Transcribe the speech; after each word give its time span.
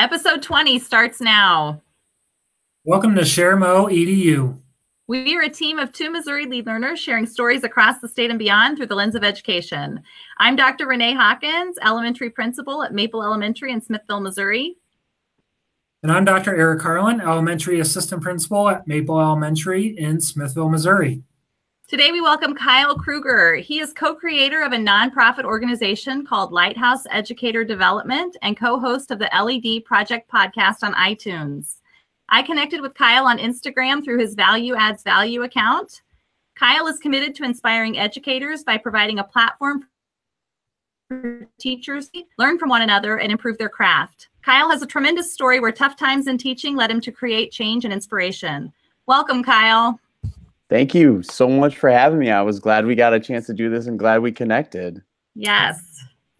Episode 0.00 0.40
20 0.40 0.78
starts 0.78 1.20
now. 1.20 1.82
Welcome 2.84 3.14
to 3.16 3.20
ShareMo 3.20 3.92
EDU. 3.92 4.58
We 5.08 5.36
are 5.36 5.42
a 5.42 5.50
team 5.50 5.78
of 5.78 5.92
two 5.92 6.08
Missouri 6.08 6.46
lead 6.46 6.64
learners 6.64 6.98
sharing 6.98 7.26
stories 7.26 7.64
across 7.64 7.98
the 7.98 8.08
state 8.08 8.30
and 8.30 8.38
beyond 8.38 8.78
through 8.78 8.86
the 8.86 8.94
lens 8.94 9.14
of 9.14 9.24
education. 9.24 10.00
I'm 10.38 10.56
Dr. 10.56 10.86
Renee 10.86 11.12
Hawkins, 11.12 11.76
elementary 11.84 12.30
principal 12.30 12.82
at 12.82 12.94
Maple 12.94 13.22
Elementary 13.22 13.72
in 13.72 13.82
Smithville, 13.82 14.20
Missouri. 14.20 14.76
And 16.02 16.10
I'm 16.10 16.24
Dr. 16.24 16.56
Eric 16.56 16.80
Harlan, 16.80 17.20
elementary 17.20 17.80
assistant 17.80 18.22
principal 18.22 18.70
at 18.70 18.88
Maple 18.88 19.20
Elementary 19.20 19.88
in 19.98 20.18
Smithville, 20.18 20.70
Missouri. 20.70 21.24
Today, 21.90 22.12
we 22.12 22.20
welcome 22.20 22.54
Kyle 22.54 22.94
Kruger. 22.94 23.56
He 23.56 23.80
is 23.80 23.92
co 23.92 24.14
creator 24.14 24.62
of 24.62 24.70
a 24.70 24.76
nonprofit 24.76 25.42
organization 25.42 26.24
called 26.24 26.52
Lighthouse 26.52 27.02
Educator 27.10 27.64
Development 27.64 28.36
and 28.42 28.56
co 28.56 28.78
host 28.78 29.10
of 29.10 29.18
the 29.18 29.28
LED 29.36 29.84
Project 29.84 30.30
podcast 30.30 30.84
on 30.84 30.94
iTunes. 30.94 31.78
I 32.28 32.42
connected 32.42 32.80
with 32.80 32.94
Kyle 32.94 33.26
on 33.26 33.38
Instagram 33.38 34.04
through 34.04 34.20
his 34.20 34.36
Value 34.36 34.76
Adds 34.76 35.02
Value 35.02 35.42
account. 35.42 36.02
Kyle 36.54 36.86
is 36.86 37.00
committed 37.00 37.34
to 37.34 37.42
inspiring 37.42 37.98
educators 37.98 38.62
by 38.62 38.76
providing 38.78 39.18
a 39.18 39.24
platform 39.24 39.88
for 41.08 41.48
teachers 41.58 42.08
to 42.10 42.22
learn 42.38 42.56
from 42.56 42.68
one 42.68 42.82
another 42.82 43.18
and 43.18 43.32
improve 43.32 43.58
their 43.58 43.68
craft. 43.68 44.28
Kyle 44.42 44.70
has 44.70 44.80
a 44.80 44.86
tremendous 44.86 45.32
story 45.32 45.58
where 45.58 45.72
tough 45.72 45.96
times 45.96 46.28
in 46.28 46.38
teaching 46.38 46.76
led 46.76 46.92
him 46.92 47.00
to 47.00 47.10
create 47.10 47.50
change 47.50 47.84
and 47.84 47.92
inspiration. 47.92 48.72
Welcome, 49.06 49.42
Kyle. 49.42 49.98
Thank 50.70 50.94
you 50.94 51.20
so 51.24 51.48
much 51.48 51.76
for 51.76 51.90
having 51.90 52.20
me. 52.20 52.30
I 52.30 52.42
was 52.42 52.60
glad 52.60 52.86
we 52.86 52.94
got 52.94 53.12
a 53.12 53.18
chance 53.18 53.46
to 53.46 53.52
do 53.52 53.68
this 53.68 53.88
and 53.88 53.98
glad 53.98 54.22
we 54.22 54.30
connected. 54.30 55.02
Yes. 55.34 55.82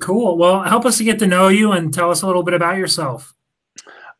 Cool. 0.01 0.39
Well, 0.39 0.63
help 0.63 0.87
us 0.87 0.99
to 0.99 1.05
get 1.05 1.19
to 1.19 1.27
know 1.27 1.49
you 1.49 1.73
and 1.73 1.93
tell 1.93 2.13
us 2.13 2.23
a 2.23 2.29
little 2.29 2.45
bit 2.45 2.55
about 2.55 2.77
yourself. 2.77 3.35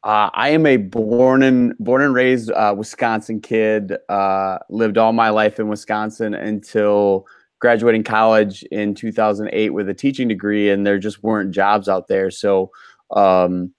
Uh, 0.03 0.29
I 0.35 0.49
am 0.49 0.67
a 0.67 0.79
born 0.79 1.45
and 1.45 1.79
born 1.79 2.03
and 2.03 2.13
raised 2.13 2.51
uh, 2.51 2.75
Wisconsin 2.77 3.41
kid. 3.41 3.97
Uh, 4.09 4.59
lived 4.69 4.99
all 4.99 5.13
my 5.13 5.31
life 5.31 5.61
in 5.61 5.69
Wisconsin 5.69 6.35
until 6.35 7.25
graduating 7.61 8.03
college 8.03 8.65
in 8.65 8.97
2008 8.97 9.71
with 9.71 9.89
a 9.89 9.95
teaching 9.95 10.27
degree, 10.27 10.71
and 10.71 10.85
there 10.85 10.99
just 10.99 11.23
weren't 11.23 11.53
jobs 11.53 11.89
out 11.89 12.09
there. 12.09 12.33
So 12.33 12.73
um, 13.15 13.73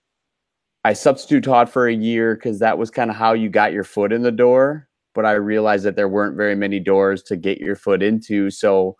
I 0.85 0.93
substitute 0.93 1.43
taught 1.43 1.69
for 1.69 1.87
a 1.87 1.93
year 1.93 2.35
because 2.35 2.59
that 2.59 2.77
was 2.77 2.89
kind 2.89 3.09
of 3.09 3.17
how 3.17 3.33
you 3.33 3.49
got 3.49 3.73
your 3.73 3.83
foot 3.83 4.13
in 4.13 4.21
the 4.21 4.31
door 4.31 4.87
but 5.13 5.25
I 5.25 5.33
realized 5.33 5.85
that 5.85 5.95
there 5.95 6.09
weren't 6.09 6.37
very 6.37 6.55
many 6.55 6.79
doors 6.79 7.23
to 7.23 7.35
get 7.35 7.59
your 7.59 7.75
foot 7.75 8.01
into. 8.01 8.49
So 8.49 8.95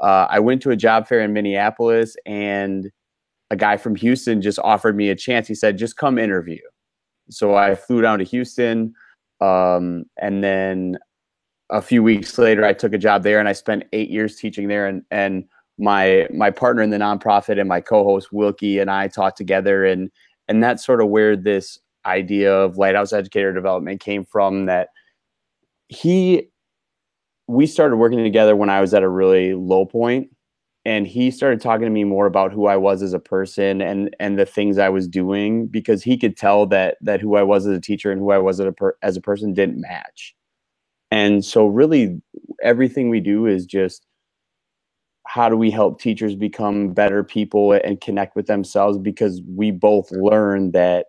uh, 0.00 0.26
I 0.28 0.40
went 0.40 0.62
to 0.62 0.70
a 0.70 0.76
job 0.76 1.06
fair 1.06 1.20
in 1.20 1.32
Minneapolis, 1.32 2.16
and 2.26 2.90
a 3.50 3.56
guy 3.56 3.76
from 3.76 3.94
Houston 3.96 4.42
just 4.42 4.58
offered 4.58 4.96
me 4.96 5.10
a 5.10 5.16
chance. 5.16 5.46
He 5.46 5.54
said, 5.54 5.78
"Just 5.78 5.96
come 5.96 6.18
interview." 6.18 6.60
So 7.30 7.54
I 7.54 7.74
flew 7.74 8.02
down 8.02 8.18
to 8.18 8.24
Houston, 8.24 8.94
um, 9.40 10.04
and 10.20 10.42
then 10.42 10.98
a 11.70 11.80
few 11.80 12.02
weeks 12.02 12.36
later, 12.38 12.64
I 12.64 12.72
took 12.72 12.92
a 12.92 12.98
job 12.98 13.22
there, 13.22 13.38
and 13.38 13.48
I 13.48 13.52
spent 13.52 13.84
eight 13.92 14.10
years 14.10 14.36
teaching 14.36 14.68
there. 14.68 14.86
And 14.86 15.02
and 15.10 15.44
my 15.78 16.28
my 16.32 16.50
partner 16.50 16.82
in 16.82 16.90
the 16.90 16.98
nonprofit 16.98 17.58
and 17.58 17.68
my 17.68 17.80
co-host 17.80 18.32
Wilkie 18.32 18.78
and 18.78 18.90
I 18.90 19.08
taught 19.08 19.36
together, 19.36 19.84
and 19.84 20.10
and 20.48 20.62
that's 20.62 20.84
sort 20.84 21.00
of 21.00 21.08
where 21.08 21.36
this 21.36 21.78
idea 22.06 22.52
of 22.54 22.76
lighthouse 22.76 23.12
educator 23.12 23.52
development 23.52 24.00
came 24.00 24.24
from. 24.24 24.66
That 24.66 24.88
he 25.94 26.48
we 27.46 27.66
started 27.66 27.96
working 27.96 28.22
together 28.22 28.56
when 28.56 28.70
I 28.70 28.80
was 28.80 28.94
at 28.94 29.02
a 29.02 29.08
really 29.08 29.54
low 29.54 29.84
point 29.84 30.28
and 30.84 31.06
he 31.06 31.30
started 31.30 31.60
talking 31.60 31.84
to 31.84 31.90
me 31.90 32.04
more 32.04 32.26
about 32.26 32.52
who 32.52 32.66
I 32.66 32.76
was 32.76 33.02
as 33.02 33.12
a 33.12 33.18
person 33.18 33.80
and 33.80 34.14
and 34.20 34.38
the 34.38 34.46
things 34.46 34.78
I 34.78 34.88
was 34.88 35.08
doing 35.08 35.66
because 35.66 36.02
he 36.02 36.16
could 36.16 36.36
tell 36.36 36.66
that 36.66 36.96
that 37.00 37.20
who 37.20 37.36
I 37.36 37.42
was 37.42 37.66
as 37.66 37.76
a 37.76 37.80
teacher 37.80 38.10
and 38.10 38.20
who 38.20 38.30
I 38.30 38.38
was 38.38 38.60
as 38.60 38.66
a 38.66 38.72
per, 38.72 38.96
as 39.02 39.16
a 39.16 39.20
person 39.20 39.54
didn't 39.54 39.80
match. 39.80 40.34
And 41.10 41.44
so 41.44 41.66
really 41.66 42.20
everything 42.62 43.08
we 43.08 43.20
do 43.20 43.46
is 43.46 43.66
just 43.66 44.06
how 45.26 45.48
do 45.48 45.56
we 45.56 45.70
help 45.70 46.00
teachers 46.00 46.36
become 46.36 46.92
better 46.92 47.24
people 47.24 47.72
and 47.72 48.00
connect 48.00 48.36
with 48.36 48.46
themselves 48.46 48.98
because 48.98 49.40
we 49.48 49.70
both 49.70 50.10
learn 50.12 50.72
that 50.72 51.06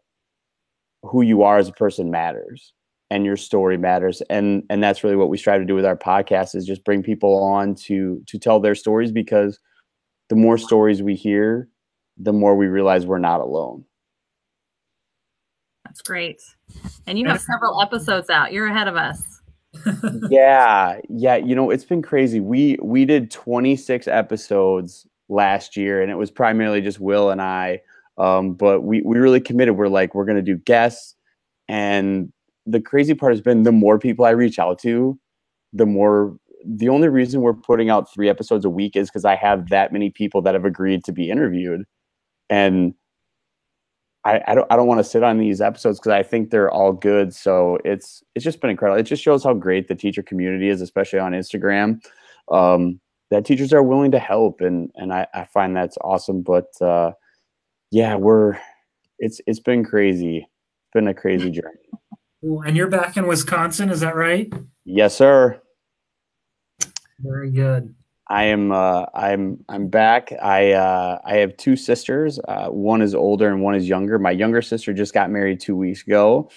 who 1.03 1.21
you 1.21 1.43
are 1.43 1.57
as 1.57 1.67
a 1.67 1.73
person 1.73 2.09
matters 2.09 2.73
and 3.09 3.25
your 3.25 3.37
story 3.37 3.77
matters. 3.77 4.21
And 4.29 4.63
and 4.69 4.83
that's 4.83 5.03
really 5.03 5.15
what 5.15 5.29
we 5.29 5.37
strive 5.37 5.61
to 5.61 5.65
do 5.65 5.75
with 5.75 5.85
our 5.85 5.97
podcast 5.97 6.55
is 6.55 6.65
just 6.65 6.83
bring 6.83 7.03
people 7.03 7.35
on 7.43 7.75
to 7.75 8.21
to 8.27 8.39
tell 8.39 8.59
their 8.59 8.75
stories 8.75 9.11
because 9.11 9.59
the 10.29 10.35
more 10.35 10.57
stories 10.57 11.01
we 11.03 11.15
hear 11.15 11.69
the 12.17 12.33
more 12.33 12.55
we 12.55 12.67
realize 12.67 13.05
we're 13.05 13.19
not 13.19 13.41
alone. 13.41 13.83
That's 15.83 16.01
great. 16.01 16.41
And 17.07 17.19
you 17.19 17.27
have 17.27 17.41
several 17.41 17.81
episodes 17.81 18.29
out. 18.29 18.53
You're 18.53 18.67
ahead 18.67 18.87
of 18.87 18.95
us. 18.95 19.21
Yeah. 20.29 21.01
Yeah. 21.09 21.35
You 21.35 21.53
know 21.53 21.69
it's 21.69 21.83
been 21.83 22.01
crazy. 22.01 22.39
We 22.39 22.77
we 22.81 23.03
did 23.03 23.29
26 23.29 24.07
episodes 24.07 25.05
last 25.27 25.75
year 25.75 26.01
and 26.01 26.09
it 26.09 26.15
was 26.15 26.31
primarily 26.31 26.79
just 26.81 26.99
will 26.99 27.29
and 27.29 27.41
i. 27.41 27.81
Um, 28.17 28.53
but 28.53 28.81
we 28.81 29.01
we 29.01 29.19
really 29.19 29.41
committed. 29.41 29.75
We're 29.75 29.89
like 29.89 30.15
we're 30.15 30.25
going 30.25 30.37
to 30.37 30.41
do 30.41 30.55
guests 30.55 31.15
and 31.67 32.31
the 32.65 32.81
crazy 32.81 33.13
part 33.13 33.31
has 33.31 33.41
been 33.41 33.63
the 33.63 33.71
more 33.71 33.99
people 33.99 34.25
I 34.25 34.31
reach 34.31 34.59
out 34.59 34.79
to, 34.79 35.19
the 35.73 35.85
more 35.85 36.37
the 36.65 36.89
only 36.89 37.07
reason 37.09 37.41
we're 37.41 37.53
putting 37.53 37.89
out 37.89 38.11
three 38.11 38.27
episodes 38.27 38.65
a 38.65 38.69
week 38.69 38.95
is 38.95 39.09
because 39.09 39.25
I 39.25 39.35
have 39.35 39.69
that 39.69 39.93
many 39.93 40.09
people 40.09 40.41
that 40.41 40.55
have 40.55 40.65
agreed 40.65 41.03
to 41.03 41.11
be 41.11 41.29
interviewed. 41.29 41.83
And 42.49 42.95
I, 44.23 44.41
I 44.47 44.55
don't 44.55 44.71
I 44.71 44.75
don't 44.75 44.87
want 44.87 44.99
to 44.99 45.03
sit 45.03 45.21
on 45.23 45.37
these 45.37 45.61
episodes 45.61 45.99
because 45.99 46.11
I 46.11 46.23
think 46.23 46.49
they're 46.49 46.71
all 46.71 46.91
good. 46.91 47.33
So 47.33 47.77
it's 47.85 48.23
it's 48.33 48.43
just 48.43 48.59
been 48.59 48.71
incredible. 48.71 48.99
It 48.99 49.03
just 49.03 49.23
shows 49.23 49.43
how 49.43 49.53
great 49.53 49.87
the 49.87 49.95
teacher 49.95 50.23
community 50.23 50.69
is, 50.69 50.81
especially 50.81 51.19
on 51.19 51.33
Instagram. 51.33 52.03
Um, 52.51 52.99
that 53.31 53.45
teachers 53.45 53.73
are 53.73 53.83
willing 53.83 54.11
to 54.11 54.19
help 54.19 54.61
and 54.61 54.91
and 54.95 55.13
I, 55.13 55.27
I 55.33 55.45
find 55.45 55.75
that's 55.75 55.97
awesome. 56.01 56.41
But 56.41 56.69
uh, 56.81 57.11
yeah, 57.91 58.15
we're 58.15 58.57
it's 59.19 59.39
it's 59.45 59.59
been 59.59 59.83
crazy. 59.83 60.37
It's 60.39 60.93
been 60.93 61.07
a 61.07 61.13
crazy 61.13 61.51
journey. 61.51 61.77
And 62.45 62.77
you're 62.77 62.87
back 62.87 63.17
in 63.17 63.25
Wisconsin, 63.25 63.89
is 63.89 64.01
that 64.01 64.15
right? 64.15 64.53
Yes, 64.83 65.15
sir. 65.15 65.59
Very 67.19 67.49
good. 67.49 67.95
I 68.27 68.45
am. 68.45 68.71
Uh, 68.71 69.05
I'm. 69.15 69.63
I'm 69.67 69.87
back. 69.87 70.31
I. 70.31 70.73
Uh, 70.73 71.19
I 71.25 71.37
have 71.37 71.57
two 71.57 71.75
sisters. 71.75 72.39
Uh, 72.47 72.67
one 72.67 73.01
is 73.01 73.15
older 73.15 73.47
and 73.47 73.61
one 73.63 73.73
is 73.75 73.87
younger. 73.89 74.19
My 74.19 74.31
younger 74.31 74.61
sister 74.61 74.93
just 74.93 75.13
got 75.13 75.31
married 75.31 75.59
two 75.59 75.75
weeks 75.75 76.03
ago, 76.03 76.49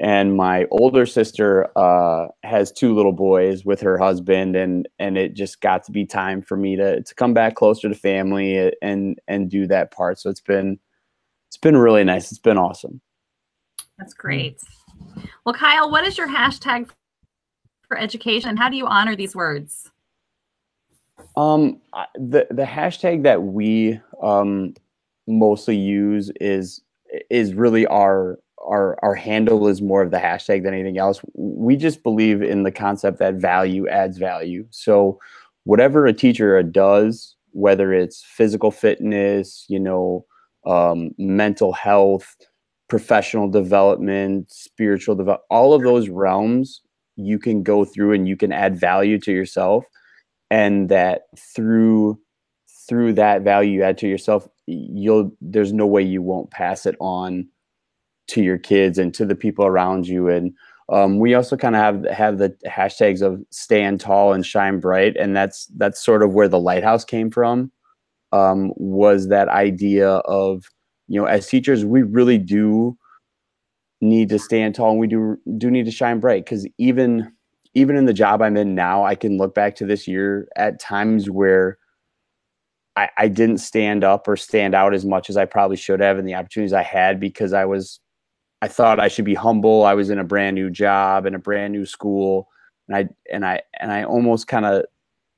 and 0.00 0.36
my 0.36 0.66
older 0.70 1.06
sister 1.06 1.76
uh, 1.76 2.28
has 2.44 2.70
two 2.70 2.94
little 2.94 3.12
boys 3.12 3.64
with 3.64 3.80
her 3.80 3.98
husband. 3.98 4.54
and 4.54 4.88
And 5.00 5.18
it 5.18 5.34
just 5.34 5.60
got 5.60 5.84
to 5.84 5.92
be 5.92 6.06
time 6.06 6.42
for 6.42 6.56
me 6.56 6.76
to 6.76 7.02
to 7.02 7.14
come 7.16 7.34
back 7.34 7.56
closer 7.56 7.88
to 7.88 7.94
family 7.94 8.72
and 8.80 9.18
and 9.26 9.50
do 9.50 9.66
that 9.68 9.92
part. 9.92 10.20
So 10.20 10.30
it's 10.30 10.40
been 10.40 10.78
it's 11.48 11.56
been 11.56 11.76
really 11.76 12.04
nice. 12.04 12.30
It's 12.30 12.40
been 12.40 12.58
awesome. 12.58 13.00
That's 13.98 14.14
great. 14.14 14.60
Well, 15.44 15.54
Kyle, 15.54 15.90
what 15.90 16.06
is 16.06 16.18
your 16.18 16.28
hashtag 16.28 16.90
for 17.88 17.98
education 17.98 18.50
and 18.50 18.58
how 18.58 18.68
do 18.68 18.76
you 18.76 18.86
honor 18.86 19.16
these 19.16 19.34
words? 19.34 19.90
Um, 21.36 21.80
the 22.14 22.46
the 22.50 22.64
hashtag 22.64 23.22
that 23.22 23.42
we 23.42 24.00
um, 24.22 24.74
mostly 25.26 25.76
use 25.76 26.30
is 26.40 26.82
is 27.30 27.54
really 27.54 27.86
our 27.86 28.38
our 28.66 28.98
our 29.02 29.14
handle 29.14 29.68
is 29.68 29.82
more 29.82 30.02
of 30.02 30.10
the 30.10 30.18
hashtag 30.18 30.62
than 30.62 30.74
anything 30.74 30.98
else. 30.98 31.20
We 31.34 31.76
just 31.76 32.02
believe 32.02 32.42
in 32.42 32.62
the 32.62 32.72
concept 32.72 33.18
that 33.18 33.34
value 33.34 33.88
adds 33.88 34.18
value. 34.18 34.66
So 34.70 35.18
whatever 35.64 36.06
a 36.06 36.12
teacher 36.12 36.62
does, 36.62 37.36
whether 37.52 37.92
it's 37.92 38.24
physical 38.24 38.70
fitness, 38.70 39.64
you 39.68 39.78
know, 39.78 40.24
um, 40.66 41.10
mental 41.18 41.72
health, 41.72 42.36
professional 42.92 43.48
development, 43.48 44.52
spiritual 44.52 45.14
development, 45.14 45.46
all 45.48 45.72
of 45.72 45.82
those 45.82 46.10
realms 46.10 46.82
you 47.16 47.38
can 47.38 47.62
go 47.62 47.86
through 47.86 48.12
and 48.12 48.28
you 48.28 48.36
can 48.36 48.52
add 48.52 48.78
value 48.78 49.18
to 49.18 49.32
yourself 49.32 49.82
and 50.50 50.90
that 50.90 51.22
through 51.56 52.20
through 52.86 53.14
that 53.14 53.40
value 53.40 53.76
you 53.76 53.82
add 53.82 53.96
to 53.96 54.06
yourself 54.06 54.46
you'll 54.66 55.30
there's 55.40 55.72
no 55.72 55.86
way 55.86 56.02
you 56.02 56.20
won't 56.20 56.50
pass 56.50 56.84
it 56.84 56.94
on 57.00 57.48
to 58.28 58.42
your 58.42 58.58
kids 58.58 58.98
and 58.98 59.14
to 59.14 59.24
the 59.24 59.34
people 59.34 59.64
around 59.64 60.06
you. 60.06 60.28
And 60.28 60.52
um, 60.90 61.18
we 61.18 61.32
also 61.32 61.56
kind 61.56 61.74
of 61.74 61.80
have 61.80 62.04
have 62.14 62.36
the 62.36 62.54
hashtags 62.66 63.22
of 63.22 63.42
stand 63.48 64.00
tall 64.00 64.34
and 64.34 64.44
shine 64.44 64.80
bright 64.80 65.16
and 65.16 65.34
that's 65.34 65.64
that's 65.78 66.04
sort 66.04 66.22
of 66.22 66.34
where 66.34 66.48
the 66.48 66.60
lighthouse 66.60 67.06
came 67.06 67.30
from 67.30 67.72
um, 68.32 68.70
was 68.76 69.28
that 69.28 69.48
idea 69.48 70.10
of 70.26 70.66
you 71.12 71.20
know, 71.20 71.26
as 71.26 71.46
teachers, 71.46 71.84
we 71.84 72.00
really 72.02 72.38
do 72.38 72.96
need 74.00 74.30
to 74.30 74.38
stand 74.38 74.74
tall 74.74 74.92
and 74.92 74.98
we 74.98 75.06
do 75.06 75.38
do 75.58 75.70
need 75.70 75.84
to 75.84 75.90
shine 75.90 76.20
bright 76.20 76.42
because 76.42 76.66
even 76.78 77.30
even 77.74 77.96
in 77.96 78.06
the 78.06 78.14
job 78.14 78.40
I'm 78.40 78.56
in 78.56 78.74
now, 78.74 79.04
I 79.04 79.14
can 79.14 79.36
look 79.36 79.54
back 79.54 79.76
to 79.76 79.84
this 79.84 80.08
year 80.08 80.48
at 80.56 80.80
times 80.80 81.28
where 81.28 81.76
I, 82.96 83.10
I 83.18 83.28
didn't 83.28 83.58
stand 83.58 84.04
up 84.04 84.26
or 84.26 84.36
stand 84.38 84.74
out 84.74 84.94
as 84.94 85.04
much 85.04 85.28
as 85.28 85.36
I 85.36 85.44
probably 85.44 85.76
should 85.76 86.00
have 86.00 86.18
in 86.18 86.24
the 86.24 86.34
opportunities 86.34 86.72
I 86.72 86.82
had 86.82 87.20
because 87.20 87.52
I 87.52 87.66
was 87.66 88.00
I 88.62 88.68
thought 88.68 88.98
I 88.98 89.08
should 89.08 89.26
be 89.26 89.34
humble. 89.34 89.84
I 89.84 89.92
was 89.92 90.08
in 90.08 90.18
a 90.18 90.24
brand 90.24 90.54
new 90.54 90.70
job 90.70 91.26
in 91.26 91.34
a 91.34 91.38
brand 91.38 91.74
new 91.74 91.84
school. 91.84 92.48
And 92.88 92.96
I 92.96 93.08
and 93.30 93.44
I 93.44 93.60
and 93.78 93.92
I 93.92 94.04
almost 94.04 94.48
kind 94.48 94.64
of 94.64 94.86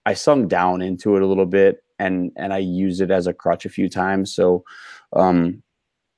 I 0.07 0.15
sunk 0.15 0.49
down 0.49 0.83
into 0.83 1.17
it 1.17 1.23
a 1.23 1.27
little 1.27 1.47
bit 1.47 1.83
and 1.99 2.31
and 2.37 2.53
I 2.53 2.59
used 2.59 3.01
it 3.01 3.11
as 3.11 3.27
a 3.27 3.35
crutch 3.35 3.65
a 3.65 3.71
few 3.71 3.89
times. 3.89 4.33
So 4.33 4.65
um 5.15 5.63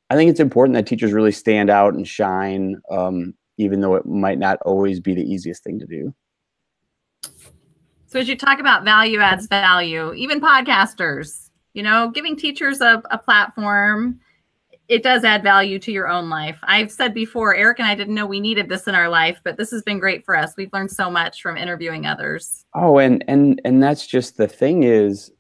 I 0.08 0.14
think 0.14 0.30
it's 0.30 0.40
important 0.40 0.74
that 0.74 0.86
teachers 0.86 1.12
really 1.12 1.32
stand 1.32 1.68
out 1.68 1.94
and 1.94 2.06
shine, 2.06 2.80
um, 2.90 3.34
even 3.58 3.80
though 3.80 3.96
it 3.96 4.06
might 4.06 4.38
not 4.38 4.58
always 4.64 5.00
be 5.00 5.14
the 5.14 5.24
easiest 5.24 5.64
thing 5.64 5.80
to 5.80 5.86
do. 5.86 6.14
So 8.06 8.20
as 8.20 8.28
you 8.28 8.36
talk 8.36 8.60
about 8.60 8.84
value 8.84 9.18
adds 9.18 9.48
value, 9.48 10.12
even 10.14 10.40
podcasters, 10.40 11.50
you 11.74 11.82
know, 11.82 12.10
giving 12.10 12.36
teachers 12.36 12.80
a, 12.80 13.02
a 13.10 13.18
platform, 13.18 14.20
it 14.88 15.02
does 15.02 15.24
add 15.24 15.42
value 15.42 15.80
to 15.80 15.90
your 15.90 16.08
own 16.08 16.30
life. 16.30 16.56
I've 16.62 16.92
said 16.92 17.12
before, 17.12 17.56
Eric 17.56 17.80
and 17.80 17.88
I 17.88 17.96
didn't 17.96 18.14
know 18.14 18.24
we 18.24 18.38
needed 18.38 18.68
this 18.68 18.86
in 18.86 18.94
our 18.94 19.08
life, 19.08 19.40
but 19.42 19.56
this 19.56 19.72
has 19.72 19.82
been 19.82 19.98
great 19.98 20.24
for 20.24 20.36
us. 20.36 20.54
We've 20.56 20.72
learned 20.72 20.92
so 20.92 21.10
much 21.10 21.42
from 21.42 21.56
interviewing 21.56 22.06
others. 22.06 22.64
Oh, 22.74 22.98
and 22.98 23.24
and 23.26 23.60
and 23.64 23.82
that's 23.82 24.06
just 24.06 24.36
the 24.36 24.46
thing 24.46 24.84
is 24.84 25.32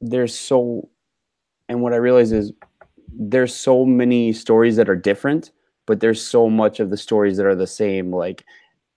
there's 0.00 0.36
so 0.36 0.88
and 1.68 1.82
what 1.82 1.92
I 1.92 1.96
realize 1.96 2.32
is 2.32 2.52
there's 3.18 3.54
so 3.54 3.84
many 3.84 4.32
stories 4.32 4.76
that 4.76 4.88
are 4.88 4.96
different, 4.96 5.50
but 5.86 6.00
there's 6.00 6.24
so 6.24 6.50
much 6.50 6.80
of 6.80 6.90
the 6.90 6.96
stories 6.96 7.36
that 7.36 7.46
are 7.46 7.54
the 7.54 7.66
same. 7.66 8.12
Like 8.12 8.44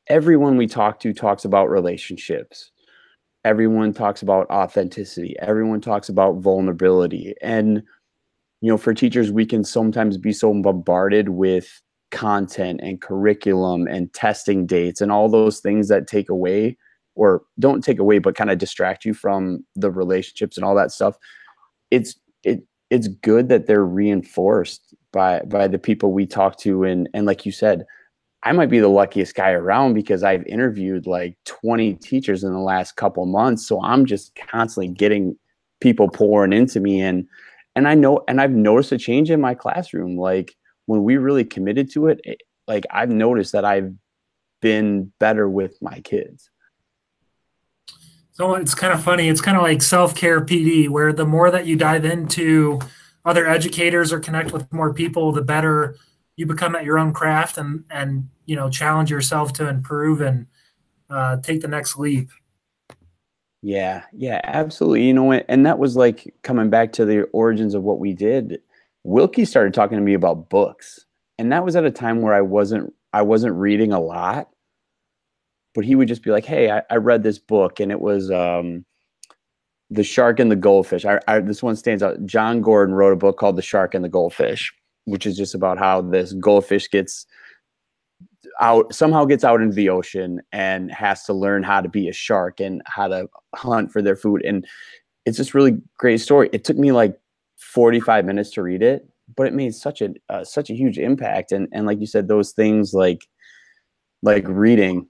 everyone 0.07 0.57
we 0.57 0.67
talk 0.67 0.99
to 1.01 1.13
talks 1.13 1.45
about 1.45 1.69
relationships. 1.69 2.71
Everyone 3.45 3.93
talks 3.93 4.21
about 4.21 4.49
authenticity. 4.49 5.35
Everyone 5.39 5.79
talks 5.79 6.09
about 6.09 6.37
vulnerability. 6.37 7.33
And 7.41 7.83
you 8.61 8.69
know 8.69 8.77
for 8.77 8.93
teachers 8.93 9.31
we 9.31 9.45
can 9.45 9.63
sometimes 9.63 10.17
be 10.17 10.33
so 10.33 10.53
bombarded 10.53 11.29
with 11.29 11.81
content 12.11 12.81
and 12.83 13.01
curriculum 13.01 13.87
and 13.87 14.11
testing 14.13 14.65
dates 14.65 14.99
and 14.99 15.11
all 15.11 15.29
those 15.29 15.59
things 15.59 15.87
that 15.87 16.07
take 16.07 16.27
away 16.29 16.75
or 17.15 17.43
don't 17.59 17.83
take 17.83 17.99
away 17.99 18.19
but 18.19 18.35
kind 18.35 18.49
of 18.49 18.57
distract 18.57 19.05
you 19.05 19.13
from 19.13 19.63
the 19.75 19.91
relationships 19.91 20.57
and 20.57 20.65
all 20.65 20.75
that 20.75 20.91
stuff. 20.91 21.15
It's 21.91 22.19
it 22.43 22.63
it's 22.89 23.07
good 23.07 23.49
that 23.49 23.67
they're 23.67 23.85
reinforced 23.85 24.93
by 25.11 25.41
by 25.41 25.67
the 25.67 25.79
people 25.79 26.11
we 26.11 26.25
talk 26.25 26.57
to 26.57 26.83
and 26.83 27.09
and 27.13 27.25
like 27.25 27.45
you 27.45 27.51
said 27.51 27.85
I 28.43 28.53
might 28.53 28.69
be 28.69 28.79
the 28.79 28.87
luckiest 28.87 29.35
guy 29.35 29.51
around 29.51 29.93
because 29.93 30.23
I've 30.23 30.45
interviewed 30.45 31.05
like 31.05 31.35
20 31.45 31.95
teachers 31.95 32.43
in 32.43 32.53
the 32.53 32.59
last 32.59 32.95
couple 32.95 33.25
months. 33.25 33.67
So 33.67 33.83
I'm 33.83 34.05
just 34.05 34.33
constantly 34.35 34.93
getting 34.93 35.35
people 35.81 36.09
pouring 36.09 36.53
into 36.53 36.79
me 36.79 37.01
and 37.01 37.27
and 37.75 37.87
I 37.87 37.95
know 37.95 38.23
and 38.27 38.41
I've 38.41 38.51
noticed 38.51 38.91
a 38.91 38.97
change 38.97 39.29
in 39.29 39.41
my 39.41 39.55
classroom. 39.55 40.17
Like 40.17 40.55
when 40.85 41.03
we 41.03 41.17
really 41.17 41.43
committed 41.43 41.91
to 41.93 42.07
it, 42.07 42.21
it 42.23 42.41
like 42.67 42.85
I've 42.91 43.09
noticed 43.09 43.51
that 43.51 43.65
I've 43.65 43.93
been 44.61 45.11
better 45.19 45.49
with 45.49 45.77
my 45.81 45.99
kids. 46.01 46.49
So 48.39 48.55
it's 48.55 48.73
kind 48.73 48.93
of 48.93 49.03
funny. 49.03 49.27
It's 49.27 49.41
kind 49.41 49.57
of 49.57 49.63
like 49.63 49.81
self-care 49.81 50.39
PD 50.39 50.87
where 50.87 51.11
the 51.11 51.25
more 51.25 51.51
that 51.51 51.65
you 51.65 51.75
dive 51.75 52.05
into 52.05 52.79
other 53.25 53.45
educators 53.45 54.13
or 54.13 54.21
connect 54.21 54.53
with 54.53 54.71
more 54.71 54.93
people, 54.93 55.33
the 55.33 55.41
better 55.41 55.97
you 56.37 56.45
become 56.45 56.73
at 56.73 56.85
your 56.85 56.97
own 56.97 57.11
craft 57.11 57.57
and 57.57 57.83
and 57.89 58.29
you 58.45 58.55
know 58.55 58.69
challenge 58.69 59.11
yourself 59.11 59.51
to 59.53 59.67
improve 59.67 60.21
and 60.21 60.47
uh, 61.09 61.35
take 61.41 61.59
the 61.59 61.67
next 61.67 61.97
leap. 61.97 62.29
Yeah, 63.61 64.03
yeah, 64.13 64.39
absolutely. 64.45 65.03
You 65.03 65.15
know, 65.15 65.33
and 65.33 65.65
that 65.65 65.77
was 65.77 65.97
like 65.97 66.33
coming 66.41 66.69
back 66.69 66.93
to 66.93 67.03
the 67.03 67.23
origins 67.33 67.73
of 67.73 67.83
what 67.83 67.99
we 67.99 68.13
did. 68.13 68.61
Wilkie 69.03 69.43
started 69.43 69.73
talking 69.73 69.97
to 69.97 70.03
me 70.03 70.13
about 70.13 70.49
books, 70.49 71.05
and 71.37 71.51
that 71.51 71.65
was 71.65 71.75
at 71.75 71.83
a 71.83 71.91
time 71.91 72.21
where 72.21 72.33
I 72.33 72.41
wasn't 72.41 72.93
I 73.11 73.21
wasn't 73.21 73.55
reading 73.55 73.91
a 73.91 73.99
lot, 73.99 74.47
but 75.79 75.85
he 75.85 75.95
would 75.95 76.09
just 76.09 76.23
be 76.23 76.29
like, 76.29 76.43
"Hey, 76.43 76.69
I, 76.69 76.81
I 76.89 76.97
read 76.97 77.23
this 77.23 77.39
book, 77.39 77.79
and 77.79 77.89
it 77.89 78.01
was 78.01 78.29
um, 78.31 78.83
the 79.89 80.03
Shark 80.03 80.41
and 80.41 80.51
the 80.51 80.57
Goldfish." 80.57 81.05
I, 81.05 81.21
I 81.25 81.39
this 81.39 81.63
one 81.63 81.77
stands 81.77 82.03
out. 82.03 82.25
Jon 82.25 82.59
Gordon 82.59 82.93
wrote 82.93 83.13
a 83.13 83.15
book 83.15 83.37
called 83.37 83.55
The 83.55 83.61
Shark 83.61 83.95
and 83.95 84.03
the 84.03 84.09
Goldfish, 84.09 84.73
which 85.05 85.25
is 85.25 85.37
just 85.37 85.55
about 85.55 85.77
how 85.77 86.01
this 86.01 86.33
goldfish 86.33 86.91
gets 86.91 87.25
out 88.59 88.93
somehow 88.93 89.23
gets 89.23 89.45
out 89.45 89.61
into 89.61 89.73
the 89.73 89.87
ocean 89.87 90.41
and 90.51 90.91
has 90.91 91.23
to 91.23 91.33
learn 91.33 91.63
how 91.63 91.79
to 91.79 91.87
be 91.87 92.09
a 92.09 92.13
shark 92.13 92.59
and 92.59 92.81
how 92.87 93.07
to 93.07 93.29
hunt 93.55 93.89
for 93.89 94.01
their 94.01 94.17
food 94.17 94.43
and 94.43 94.67
it's 95.25 95.37
just 95.37 95.53
really 95.53 95.77
great 95.97 96.17
story 96.17 96.49
it 96.51 96.65
took 96.65 96.77
me 96.77 96.91
like 96.91 97.17
45 97.57 98.25
minutes 98.25 98.49
to 98.51 98.61
read 98.61 98.81
it 98.81 99.07
but 99.37 99.47
it 99.47 99.53
made 99.53 99.73
such 99.73 100.01
a 100.01 100.13
uh, 100.27 100.43
such 100.43 100.69
a 100.69 100.73
huge 100.73 100.97
impact 100.97 101.53
and 101.53 101.69
and 101.71 101.85
like 101.85 102.01
you 102.01 102.05
said 102.05 102.27
those 102.27 102.51
things 102.51 102.93
like 102.93 103.21
like 104.21 104.45
reading 104.47 105.07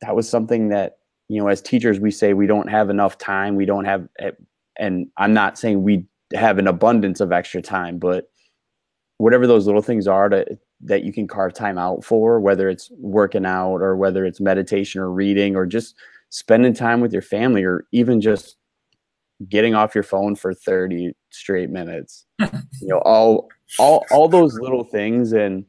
that 0.00 0.14
was 0.14 0.28
something 0.28 0.68
that 0.68 0.98
you 1.28 1.40
know 1.40 1.48
as 1.48 1.60
teachers 1.60 2.00
we 2.00 2.10
say 2.10 2.32
we 2.32 2.46
don't 2.46 2.68
have 2.68 2.90
enough 2.90 3.18
time 3.18 3.56
we 3.56 3.66
don't 3.66 3.84
have 3.84 4.08
eh, 4.18 4.30
and 4.78 5.08
i'm 5.16 5.32
not 5.32 5.58
saying 5.58 5.82
we 5.82 6.04
have 6.34 6.58
an 6.58 6.66
abundance 6.66 7.20
of 7.20 7.32
extra 7.32 7.60
time 7.60 7.98
but 7.98 8.30
whatever 9.18 9.46
those 9.46 9.66
little 9.66 9.82
things 9.82 10.08
are 10.08 10.28
to, 10.28 10.58
that 10.80 11.04
you 11.04 11.12
can 11.12 11.28
carve 11.28 11.52
time 11.52 11.76
out 11.76 12.04
for, 12.04 12.40
whether 12.40 12.68
it's 12.68 12.90
working 12.98 13.44
out 13.44 13.76
or 13.76 13.96
whether 13.96 14.24
it's 14.24 14.40
meditation 14.40 15.00
or 15.00 15.10
reading 15.10 15.54
or 15.54 15.66
just 15.66 15.94
spending 16.30 16.72
time 16.72 17.00
with 17.00 17.12
your 17.12 17.22
family 17.22 17.64
or 17.64 17.84
even 17.92 18.20
just 18.20 18.56
getting 19.48 19.74
off 19.74 19.94
your 19.94 20.04
phone 20.04 20.34
for 20.34 20.54
30 20.54 21.12
straight 21.30 21.70
minutes. 21.70 22.26
you 22.38 22.88
know, 22.88 22.98
all 22.98 23.48
all 23.78 24.04
all 24.10 24.28
those 24.28 24.58
little 24.60 24.84
things 24.84 25.32
and 25.32 25.64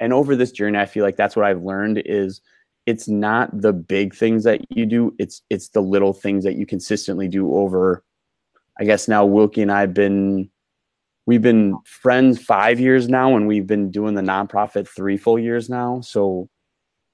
and 0.00 0.12
over 0.12 0.34
this 0.34 0.52
journey 0.52 0.78
I 0.78 0.86
feel 0.86 1.04
like 1.04 1.16
that's 1.16 1.36
what 1.36 1.44
I've 1.44 1.62
learned 1.62 2.02
is 2.06 2.40
it's 2.86 3.08
not 3.08 3.48
the 3.60 3.72
big 3.72 4.14
things 4.14 4.44
that 4.44 4.60
you 4.70 4.86
do, 4.86 5.14
it's 5.18 5.42
it's 5.50 5.68
the 5.68 5.80
little 5.80 6.12
things 6.12 6.44
that 6.44 6.56
you 6.56 6.66
consistently 6.66 7.28
do 7.28 7.54
over 7.54 8.04
I 8.78 8.84
guess 8.84 9.08
now 9.08 9.24
Wilkie 9.24 9.62
and 9.62 9.72
I've 9.72 9.94
been 9.94 10.50
we've 11.26 11.42
been 11.42 11.78
friends 11.84 12.42
five 12.42 12.80
years 12.80 13.08
now 13.08 13.36
and 13.36 13.46
we've 13.46 13.66
been 13.66 13.90
doing 13.90 14.14
the 14.14 14.22
nonprofit 14.22 14.88
three 14.88 15.16
full 15.16 15.38
years 15.38 15.68
now. 15.68 16.00
So 16.00 16.48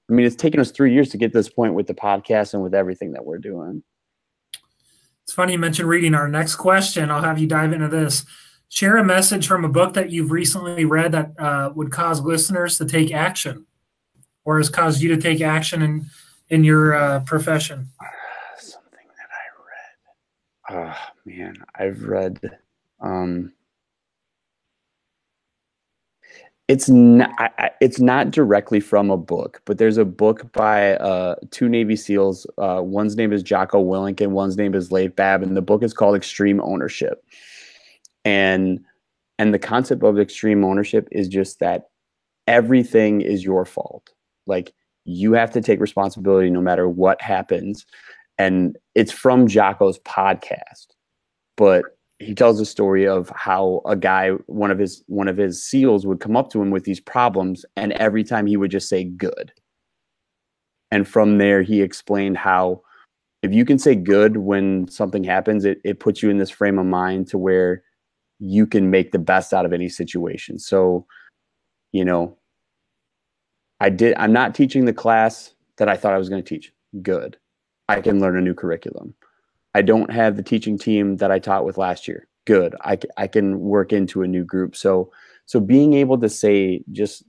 i 0.09 0.13
mean 0.13 0.25
it's 0.25 0.35
taken 0.35 0.59
us 0.59 0.71
three 0.71 0.93
years 0.93 1.09
to 1.09 1.17
get 1.17 1.33
this 1.33 1.49
point 1.49 1.75
with 1.75 1.85
the 1.85 1.93
podcast 1.93 2.53
and 2.53 2.63
with 2.63 2.73
everything 2.73 3.11
that 3.11 3.25
we're 3.25 3.37
doing. 3.37 3.83
It's 5.23 5.33
funny 5.33 5.53
you 5.53 5.59
mentioned 5.59 5.87
reading 5.87 6.15
our 6.15 6.27
next 6.27 6.55
question. 6.55 7.11
I'll 7.11 7.21
have 7.21 7.37
you 7.37 7.45
dive 7.45 7.71
into 7.71 7.87
this. 7.87 8.25
Share 8.69 8.97
a 8.97 9.03
message 9.03 9.47
from 9.47 9.63
a 9.63 9.69
book 9.69 9.93
that 9.93 10.11
you've 10.11 10.31
recently 10.31 10.85
read 10.85 11.11
that 11.11 11.31
uh, 11.37 11.71
would 11.75 11.91
cause 11.91 12.21
listeners 12.21 12.77
to 12.79 12.85
take 12.85 13.13
action 13.13 13.65
or 14.45 14.57
has 14.57 14.69
caused 14.69 15.01
you 15.01 15.09
to 15.15 15.21
take 15.21 15.41
action 15.41 15.81
in 15.81 16.05
in 16.49 16.63
your 16.63 16.95
uh, 16.95 17.19
profession? 17.21 17.89
Something 18.57 19.07
that 19.17 20.73
i 20.73 20.75
read. 20.83 20.89
Oh 20.89 20.97
man 21.25 21.55
i've 21.75 22.03
read 22.03 22.39
um 23.01 23.53
it's 26.67 26.87
not 26.87 27.31
it's 27.81 27.99
not 27.99 28.31
directly 28.31 28.79
from 28.79 29.09
a 29.09 29.17
book 29.17 29.61
but 29.65 29.77
there's 29.77 29.97
a 29.97 30.05
book 30.05 30.51
by 30.53 30.95
uh, 30.97 31.35
two 31.51 31.67
navy 31.67 31.95
seals 31.95 32.45
uh, 32.57 32.81
one's 32.83 33.15
name 33.15 33.33
is 33.33 33.41
jocko 33.41 33.83
willink 33.83 34.21
and 34.21 34.33
one's 34.33 34.57
name 34.57 34.75
is 34.75 34.91
leif 34.91 35.15
babin 35.15 35.49
and 35.49 35.57
the 35.57 35.61
book 35.61 35.83
is 35.83 35.93
called 35.93 36.15
extreme 36.15 36.61
ownership. 36.61 37.23
And 38.25 38.83
and 39.37 39.53
the 39.53 39.59
concept 39.59 40.03
of 40.03 40.19
extreme 40.19 40.65
ownership 40.65 41.07
is 41.11 41.27
just 41.27 41.59
that 41.59 41.89
everything 42.45 43.21
is 43.21 43.43
your 43.43 43.65
fault 43.65 44.11
like 44.49 44.73
you 45.05 45.33
have 45.33 45.51
to 45.51 45.61
take 45.61 45.79
responsibility 45.79 46.49
no 46.49 46.61
matter 46.61 46.89
what 46.89 47.21
happens. 47.21 47.85
And 48.37 48.77
it's 48.95 49.11
from 49.11 49.47
jocko's 49.47 49.99
podcast 49.99 50.87
but 51.59 51.83
he 52.19 52.33
tells 52.33 52.59
a 52.61 52.65
story 52.65 53.05
of 53.05 53.29
how 53.35 53.81
a 53.85 53.95
guy 53.95 54.29
one 54.47 54.71
of 54.71 54.79
his 54.79 55.03
one 55.07 55.27
of 55.27 55.35
his 55.35 55.63
seals 55.63 56.07
would 56.07 56.21
come 56.21 56.37
up 56.37 56.49
to 56.51 56.61
him 56.61 56.71
with 56.71 56.85
these 56.85 57.01
problems 57.01 57.65
and 57.75 57.91
every 57.93 58.23
time 58.23 58.47
he 58.47 58.55
would 58.55 58.71
just 58.71 58.87
say 58.87 59.03
good. 59.03 59.51
And 60.89 61.05
from 61.05 61.37
there 61.37 61.61
he 61.61 61.81
explained 61.81 62.37
how 62.37 62.81
if 63.43 63.53
you 63.53 63.65
can 63.65 63.77
say 63.77 63.93
good 63.93 64.37
when 64.37 64.87
something 64.87 65.23
happens 65.23 65.65
it, 65.65 65.79
it 65.83 65.99
puts 65.99 66.23
you 66.23 66.29
in 66.29 66.37
this 66.37 66.49
frame 66.49 66.79
of 66.79 66.85
mind 66.85 67.27
to 67.27 67.37
where 67.37 67.83
you 68.39 68.65
can 68.65 68.89
make 68.89 69.11
the 69.11 69.19
best 69.19 69.53
out 69.53 69.65
of 69.65 69.73
any 69.73 69.89
situation. 69.89 70.59
So 70.59 71.05
you 71.91 72.05
know 72.05 72.37
i 73.79 73.89
did 73.89 74.13
i'm 74.17 74.33
not 74.33 74.55
teaching 74.55 74.85
the 74.85 74.93
class 74.93 75.53
that 75.77 75.89
i 75.89 75.95
thought 75.95 76.13
i 76.13 76.17
was 76.17 76.29
going 76.29 76.43
to 76.43 76.47
teach 76.47 76.73
good 77.01 77.37
i 77.87 78.01
can 78.01 78.19
learn 78.19 78.37
a 78.37 78.41
new 78.41 78.53
curriculum 78.53 79.13
I 79.75 79.81
don't 79.81 80.11
have 80.11 80.35
the 80.35 80.43
teaching 80.43 80.77
team 80.77 81.17
that 81.17 81.31
I 81.31 81.39
taught 81.39 81.65
with 81.65 81.77
last 81.77 82.07
year. 82.07 82.27
Good. 82.45 82.75
I, 82.81 82.97
I 83.17 83.27
can 83.27 83.59
work 83.59 83.93
into 83.93 84.23
a 84.23 84.27
new 84.27 84.43
group. 84.43 84.75
So, 84.75 85.11
so 85.45 85.59
being 85.59 85.93
able 85.93 86.17
to 86.19 86.29
say 86.29 86.83
just 86.91 87.23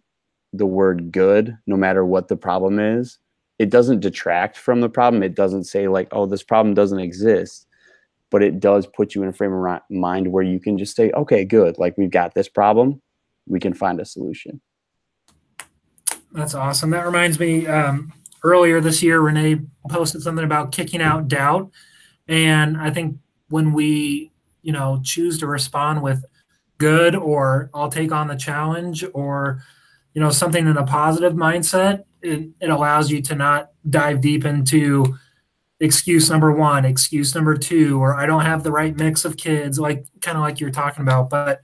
the 0.52 0.66
word 0.66 1.12
good, 1.12 1.56
no 1.66 1.76
matter 1.76 2.04
what 2.04 2.28
the 2.28 2.36
problem 2.36 2.78
is, 2.78 3.18
it 3.58 3.68
doesn't 3.68 4.00
detract 4.00 4.56
from 4.56 4.80
the 4.80 4.88
problem. 4.88 5.22
It 5.22 5.34
doesn't 5.34 5.64
say 5.64 5.88
like, 5.88 6.08
oh, 6.12 6.26
this 6.26 6.42
problem 6.42 6.74
doesn't 6.74 6.98
exist. 6.98 7.66
but 8.30 8.42
it 8.42 8.60
does 8.60 8.86
put 8.86 9.14
you 9.14 9.22
in 9.22 9.28
a 9.28 9.32
frame 9.32 9.52
of 9.52 9.80
mind 9.90 10.32
where 10.32 10.44
you 10.44 10.60
can 10.60 10.78
just 10.78 10.96
say, 10.96 11.10
okay, 11.12 11.44
good. 11.44 11.78
Like 11.78 11.98
we've 11.98 12.10
got 12.10 12.34
this 12.34 12.48
problem. 12.48 13.02
We 13.46 13.60
can 13.60 13.74
find 13.74 14.00
a 14.00 14.04
solution. 14.04 14.60
That's 16.32 16.54
awesome. 16.54 16.90
That 16.90 17.04
reminds 17.04 17.38
me, 17.38 17.66
um, 17.66 18.12
earlier 18.42 18.80
this 18.80 19.02
year, 19.02 19.20
Renee 19.20 19.60
posted 19.88 20.22
something 20.22 20.44
about 20.44 20.72
kicking 20.72 21.02
out 21.02 21.28
doubt. 21.28 21.70
And 22.28 22.76
I 22.76 22.90
think 22.90 23.18
when 23.48 23.72
we, 23.72 24.30
you 24.62 24.72
know, 24.72 25.00
choose 25.02 25.38
to 25.38 25.46
respond 25.46 26.02
with 26.02 26.24
good 26.78 27.14
or 27.14 27.70
I'll 27.74 27.90
take 27.90 28.12
on 28.12 28.28
the 28.28 28.36
challenge 28.36 29.04
or, 29.12 29.62
you 30.14 30.20
know, 30.20 30.30
something 30.30 30.66
in 30.66 30.76
a 30.76 30.86
positive 30.86 31.32
mindset, 31.32 32.04
it, 32.22 32.48
it 32.60 32.70
allows 32.70 33.10
you 33.10 33.22
to 33.22 33.34
not 33.34 33.70
dive 33.88 34.20
deep 34.20 34.44
into 34.44 35.16
excuse 35.80 36.28
number 36.28 36.52
one, 36.52 36.84
excuse 36.84 37.34
number 37.34 37.56
two, 37.56 38.00
or 38.00 38.14
I 38.14 38.26
don't 38.26 38.44
have 38.44 38.62
the 38.62 38.72
right 38.72 38.94
mix 38.94 39.24
of 39.24 39.36
kids, 39.36 39.78
like 39.78 40.04
kind 40.20 40.36
of 40.36 40.42
like 40.42 40.60
you're 40.60 40.70
talking 40.70 41.02
about. 41.02 41.30
But 41.30 41.62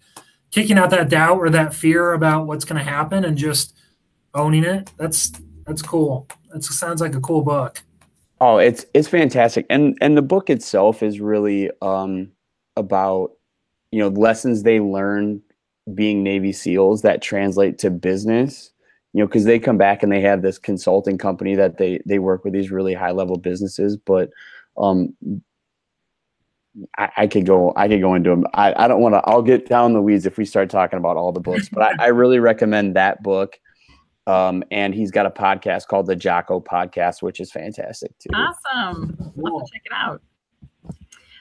kicking 0.50 0.78
out 0.78 0.90
that 0.90 1.11
doubt 1.11 1.38
or 1.38 1.50
that 1.50 1.75
fear 1.75 2.12
about 2.12 2.46
what's 2.46 2.64
going 2.64 2.82
to 2.82 2.90
happen 2.90 3.25
and 3.25 3.37
just 3.37 3.76
owning 4.37 4.64
it, 4.64 4.90
that's 4.97 5.33
that's 5.66 5.83
cool. 5.83 6.28
That 6.52 6.62
sounds 6.62 7.00
like 7.00 7.14
a 7.14 7.21
cool 7.21 7.43
book. 7.43 7.83
Oh, 8.40 8.59
it's 8.59 8.87
it's 8.95 9.09
fantastic, 9.09 9.66
and 9.71 9.97
and 10.00 10.16
the 10.16 10.23
book 10.23 10.50
itself 10.50 11.02
is 11.02 11.21
really 11.21 11.71
um, 11.83 12.31
about 12.76 13.33
you 13.90 13.99
know 13.99 14.09
lessons 14.09 14.62
they 14.62 14.81
learn 14.81 15.43
being 15.95 16.23
Navy 16.23 16.52
SEALs 16.52 17.02
that 17.02 17.23
translate 17.23 17.78
to 17.78 17.90
business 17.90 18.73
you 19.16 19.23
know, 19.23 19.26
because 19.26 19.45
they 19.45 19.59
come 19.59 19.78
back 19.78 20.02
and 20.02 20.12
they 20.12 20.21
have 20.21 20.43
this 20.43 20.59
consulting 20.59 21.16
company 21.16 21.55
that 21.55 21.78
they 21.78 22.02
they 22.05 22.19
work 22.19 22.45
with 22.45 22.52
these 22.52 22.71
really 22.71 22.93
high 22.93 23.12
level 23.12 23.38
businesses, 23.38 23.97
but 23.97 24.28
um, 24.76 25.16
I, 26.99 27.09
I, 27.16 27.26
could 27.26 27.47
go 27.47 27.73
I 27.76 27.88
could 27.88 28.02
go 28.02 28.12
into 28.12 28.28
them. 28.28 28.47
I, 28.52 28.75
I 28.76 28.87
don't 28.87 29.00
want 29.00 29.14
to. 29.14 29.23
I'll 29.25 29.40
get 29.40 29.71
down 29.71 29.95
the 29.95 30.02
weeds 30.02 30.26
if 30.26 30.37
we 30.37 30.45
start 30.45 30.69
talking 30.69 30.99
about 30.99 31.16
all 31.16 31.33
the 31.33 31.40
books, 31.40 31.71
but 31.71 31.83
I, 31.83 32.05
I 32.05 32.07
really 32.09 32.40
recommend 32.40 32.95
that 32.97 33.23
book. 33.23 33.59
Um, 34.26 34.64
and 34.71 34.95
he's 34.95 35.11
got 35.11 35.26
a 35.26 35.30
podcast 35.30 35.87
called 35.87 36.06
the 36.06 36.16
Jocko 36.16 36.61
Podcast, 36.61 37.23
which 37.23 37.40
is 37.40 37.52
fantastic 37.52 38.18
too. 38.18 38.30
Awesome! 38.35 39.16
Cool. 39.37 39.61
check 39.73 39.83
it 39.85 39.92
out. 39.92 40.21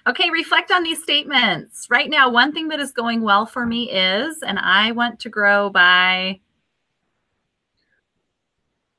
Okay, 0.08 0.30
reflect 0.30 0.70
on 0.70 0.84
these 0.84 1.02
statements. 1.02 1.88
Right 1.90 2.10
now, 2.10 2.30
one 2.30 2.52
thing 2.52 2.68
that 2.68 2.80
is 2.80 2.92
going 2.92 3.22
well 3.22 3.48
for 3.48 3.66
me 3.66 3.90
is, 3.92 4.38
and 4.46 4.60
I 4.60 4.92
want 4.92 5.20
to 5.22 5.30
grow 5.30 5.72
by 5.72 6.42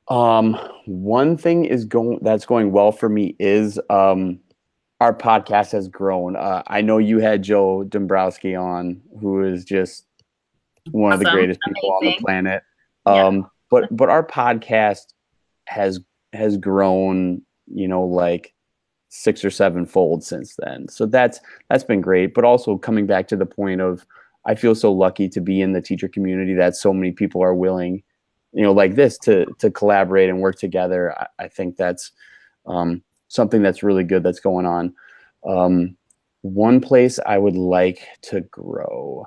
um, 0.09 0.53
one 0.85 1.37
thing 1.37 1.65
is 1.65 1.85
going 1.85 2.19
that's 2.21 2.45
going 2.45 2.71
well 2.71 2.91
for 2.91 3.09
me 3.09 3.35
is 3.39 3.79
um, 3.89 4.39
our 5.01 5.13
podcast 5.13 5.71
has 5.71 5.87
grown. 5.87 6.35
Uh, 6.35 6.63
I 6.67 6.81
know 6.81 6.97
you 6.97 7.19
had 7.19 7.43
Joe 7.43 7.83
Dombrowski 7.83 8.55
on, 8.55 9.01
who 9.19 9.43
is 9.43 9.65
just 9.65 10.05
one 10.91 11.13
awesome. 11.13 11.25
of 11.25 11.31
the 11.31 11.37
greatest 11.37 11.59
people 11.65 11.91
on 11.91 12.05
the 12.05 12.17
planet. 12.19 12.63
Um, 13.05 13.37
yeah. 13.37 13.41
But 13.69 13.85
but 13.95 14.09
our 14.09 14.25
podcast 14.25 15.13
has 15.65 15.99
has 16.33 16.57
grown, 16.57 17.41
you 17.67 17.87
know, 17.87 18.03
like 18.03 18.53
six 19.09 19.43
or 19.45 19.49
seven 19.49 19.85
fold 19.85 20.23
since 20.23 20.55
then. 20.57 20.87
So 20.89 21.05
that's 21.05 21.39
that's 21.69 21.83
been 21.83 22.01
great. 22.01 22.33
But 22.33 22.45
also 22.45 22.77
coming 22.77 23.05
back 23.05 23.27
to 23.29 23.35
the 23.35 23.45
point 23.45 23.81
of 23.81 24.05
I 24.45 24.55
feel 24.55 24.75
so 24.75 24.91
lucky 24.91 25.27
to 25.29 25.41
be 25.41 25.61
in 25.61 25.73
the 25.73 25.81
teacher 25.81 26.07
community 26.07 26.53
that 26.53 26.75
so 26.75 26.93
many 26.93 27.11
people 27.11 27.43
are 27.43 27.55
willing 27.55 28.03
you 28.53 28.63
know 28.63 28.71
like 28.71 28.95
this 28.95 29.17
to 29.19 29.45
to 29.59 29.69
collaborate 29.69 30.29
and 30.29 30.41
work 30.41 30.57
together 30.57 31.13
i, 31.17 31.27
I 31.39 31.47
think 31.47 31.77
that's 31.77 32.11
um, 32.65 33.01
something 33.29 33.61
that's 33.61 33.83
really 33.83 34.03
good 34.03 34.23
that's 34.23 34.39
going 34.39 34.65
on 34.65 34.93
um, 35.47 35.95
one 36.41 36.81
place 36.81 37.19
i 37.25 37.37
would 37.37 37.55
like 37.55 38.07
to 38.23 38.41
grow 38.41 39.25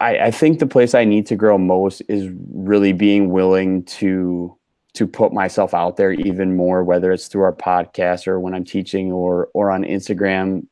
I, 0.00 0.18
I 0.18 0.30
think 0.30 0.58
the 0.58 0.66
place 0.66 0.94
i 0.94 1.04
need 1.04 1.26
to 1.26 1.36
grow 1.36 1.58
most 1.58 2.02
is 2.08 2.30
really 2.52 2.92
being 2.92 3.30
willing 3.30 3.84
to 3.84 4.56
to 4.94 5.06
put 5.06 5.32
myself 5.32 5.74
out 5.74 5.96
there 5.96 6.12
even 6.12 6.56
more 6.56 6.82
whether 6.84 7.12
it's 7.12 7.28
through 7.28 7.42
our 7.42 7.52
podcast 7.52 8.26
or 8.26 8.40
when 8.40 8.54
i'm 8.54 8.64
teaching 8.64 9.12
or 9.12 9.48
or 9.54 9.70
on 9.70 9.84
instagram 9.84 10.66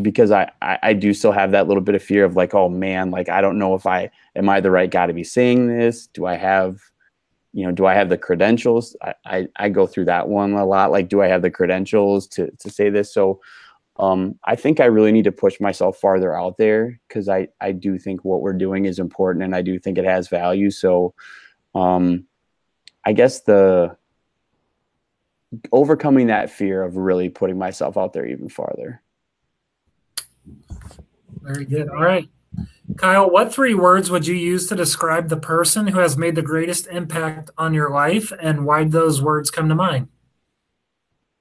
because 0.00 0.30
I, 0.30 0.50
I, 0.62 0.78
I 0.82 0.92
do 0.92 1.12
still 1.12 1.32
have 1.32 1.50
that 1.52 1.66
little 1.66 1.82
bit 1.82 1.94
of 1.94 2.02
fear 2.02 2.24
of 2.24 2.36
like, 2.36 2.54
oh 2.54 2.68
man, 2.68 3.10
like 3.10 3.28
I 3.28 3.40
don't 3.40 3.58
know 3.58 3.74
if 3.74 3.86
I 3.86 4.10
am 4.36 4.48
I 4.48 4.60
the 4.60 4.70
right 4.70 4.90
guy 4.90 5.06
to 5.06 5.12
be 5.12 5.24
saying 5.24 5.68
this? 5.68 6.06
Do 6.08 6.26
I 6.26 6.34
have, 6.36 6.80
you 7.52 7.66
know, 7.66 7.72
do 7.72 7.86
I 7.86 7.94
have 7.94 8.08
the 8.08 8.18
credentials? 8.18 8.96
I, 9.02 9.14
I, 9.24 9.48
I 9.56 9.68
go 9.68 9.86
through 9.86 10.04
that 10.06 10.28
one 10.28 10.52
a 10.52 10.64
lot. 10.64 10.92
Like, 10.92 11.08
do 11.08 11.22
I 11.22 11.26
have 11.26 11.42
the 11.42 11.50
credentials 11.50 12.26
to 12.28 12.50
to 12.58 12.70
say 12.70 12.90
this? 12.90 13.12
So 13.12 13.40
um, 14.00 14.38
I 14.42 14.56
think 14.56 14.80
I 14.80 14.86
really 14.86 15.12
need 15.12 15.24
to 15.24 15.32
push 15.32 15.60
myself 15.60 15.98
farther 15.98 16.34
out 16.34 16.56
there 16.56 16.98
because 17.06 17.28
I, 17.28 17.48
I 17.60 17.72
do 17.72 17.98
think 17.98 18.24
what 18.24 18.40
we're 18.40 18.54
doing 18.54 18.86
is 18.86 18.98
important 18.98 19.44
and 19.44 19.54
I 19.54 19.60
do 19.60 19.78
think 19.78 19.98
it 19.98 20.06
has 20.06 20.28
value. 20.28 20.70
So 20.70 21.12
um, 21.74 22.24
I 23.04 23.12
guess 23.12 23.42
the 23.42 23.98
overcoming 25.70 26.28
that 26.28 26.48
fear 26.48 26.82
of 26.82 26.96
really 26.96 27.28
putting 27.28 27.58
myself 27.58 27.98
out 27.98 28.14
there 28.14 28.26
even 28.26 28.48
farther. 28.48 29.02
Very 31.42 31.66
good. 31.66 31.90
All 31.90 32.02
right. 32.02 32.26
Kyle, 32.96 33.30
what 33.30 33.52
three 33.52 33.74
words 33.74 34.10
would 34.10 34.26
you 34.26 34.34
use 34.34 34.66
to 34.68 34.74
describe 34.74 35.28
the 35.28 35.36
person 35.36 35.88
who 35.88 35.98
has 35.98 36.16
made 36.16 36.36
the 36.36 36.42
greatest 36.42 36.86
impact 36.86 37.50
on 37.58 37.74
your 37.74 37.90
life 37.90 38.32
and 38.40 38.64
why 38.64 38.84
those 38.84 39.20
words 39.20 39.50
come 39.50 39.68
to 39.68 39.74
mind? 39.74 40.08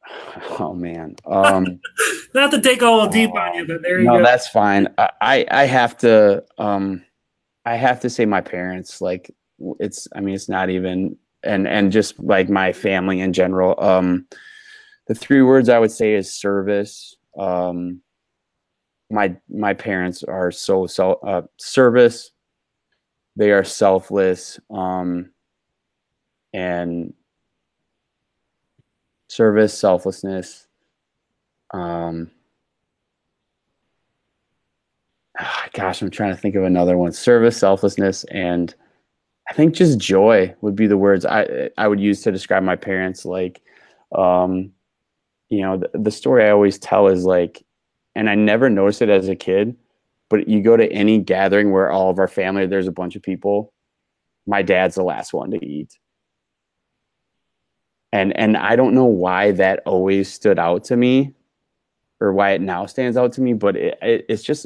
Oh 0.60 0.74
man. 0.74 1.16
Um 1.25 1.80
not 2.34 2.51
to 2.51 2.62
take 2.62 2.82
a 2.82 2.86
little 2.86 3.08
deep 3.08 3.34
on 3.34 3.56
you, 3.56 3.68
but 3.68 3.82
there 3.82 4.00
you 4.00 4.06
no, 4.06 4.13
go. 4.13 4.18
No, 4.20 4.24
that's 4.24 4.48
fine. 4.48 4.88
I 4.98 5.46
I 5.50 5.66
have 5.66 5.98
to 6.00 6.44
um 6.58 7.04
I 7.66 7.75
have 7.75 8.00
to 8.01 8.10
say 8.10 8.25
my 8.25 8.42
parents 8.42 9.01
like 9.01 9.34
it's 9.80 10.08
I 10.16 10.22
mean 10.22 10.36
it's 10.36 10.50
not 10.50 10.70
even 10.70 11.18
and 11.44 11.68
and 11.68 11.92
just 11.92 12.20
like 12.20 12.50
my 12.50 12.74
family 12.74 13.22
in 13.22 13.34
general. 13.34 13.75
Um 13.84 14.28
the 15.08 15.16
three 15.16 15.42
words 15.42 15.70
I 15.70 15.80
would 15.80 15.92
say 15.92 16.13
is 16.13 16.34
service, 16.34 17.16
um 17.38 18.01
my 19.10 19.36
my 19.50 19.74
parents 19.74 20.24
are 20.24 20.51
so 20.51 20.86
so 20.86 21.13
uh, 21.25 21.42
service 21.58 22.32
they 23.36 23.51
are 23.51 23.63
selfless 23.63 24.60
um 24.70 25.32
and 26.54 27.13
service 29.29 29.77
selflessness 29.77 30.67
um 31.74 32.29
oh, 35.39 35.63
gosh 35.74 36.01
i'm 36.01 36.09
trying 36.09 36.36
to 36.36 36.41
think 36.41 36.55
of 36.55 36.63
another 36.63 36.98
one 36.98 37.13
service 37.13 37.57
selflessness 37.57 38.25
and 38.25 38.75
i 39.50 39.53
think 39.53 39.74
just 39.74 39.98
joy 39.98 40.53
would 40.62 40.75
be 40.75 40.88
the 40.88 40.98
words 40.98 41.25
i 41.25 41.69
i 41.77 41.88
would 41.88 42.00
use 42.00 42.21
to 42.21 42.31
describe 42.31 42.63
my 42.63 42.75
parents 42.75 43.24
like 43.24 43.62
um 44.13 44.71
you 45.50 45.62
know 45.62 45.77
the, 45.77 45.89
the 45.93 46.12
story 46.12 46.43
i 46.43 46.50
always 46.50 46.77
tell 46.77 47.07
is 47.07 47.24
like 47.24 47.63
and 48.15 48.29
I 48.29 48.36
never 48.36 48.69
noticed 48.69 49.01
it 49.01 49.09
as 49.09 49.29
a 49.29 49.36
kid. 49.36 49.77
But 50.29 50.48
you 50.48 50.62
go 50.62 50.77
to 50.77 50.91
any 50.91 51.19
gathering 51.19 51.71
where 51.71 51.89
all 51.89 52.09
of 52.09 52.19
our 52.19 52.27
family, 52.27 52.67
there's 52.67 52.88
a 52.88 52.91
bunch 52.91 53.15
of 53.15 53.24
people. 53.24 53.74
My 54.45 54.62
dad's 54.62 54.95
the 54.95 55.03
last 55.03 55.33
one 55.33 55.51
to 55.51 55.65
eat, 55.65 55.98
and 58.12 58.36
and 58.38 58.58
I 58.58 58.75
don't 58.75 58.94
know 58.94 59.06
why 59.06 59.51
that 59.51 59.82
always 59.86 60.32
stood 60.32 60.60
out 60.60 60.84
to 60.86 60.98
me, 60.98 61.34
or 62.20 62.34
why 62.34 62.51
it 62.51 62.62
now 62.62 62.86
stands 62.86 63.18
out 63.18 63.34
to 63.34 63.42
me. 63.42 63.54
But 63.54 63.75
it, 63.75 63.98
it, 64.01 64.25
it's 64.30 64.44
just 64.44 64.66